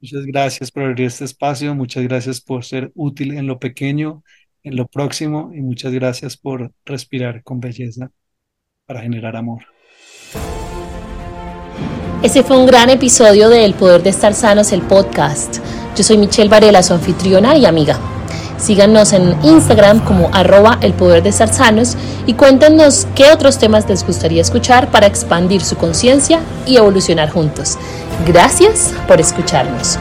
[0.00, 4.22] Muchas gracias por abrir este espacio, muchas gracias por ser útil en lo pequeño,
[4.62, 8.10] en lo próximo y muchas gracias por respirar con belleza
[8.86, 9.62] para generar amor.
[12.22, 15.58] Ese fue un gran episodio de El Poder de Estar Sanos, el podcast.
[15.96, 17.98] Yo soy Michelle Varela, su anfitriona y amiga.
[18.58, 21.94] Síganos en Instagram como arroba el poder de estar sanos
[22.26, 27.76] y cuéntenos qué otros temas les gustaría escuchar para expandir su conciencia y evolucionar juntos.
[28.26, 29.98] Gracias por escucharnos.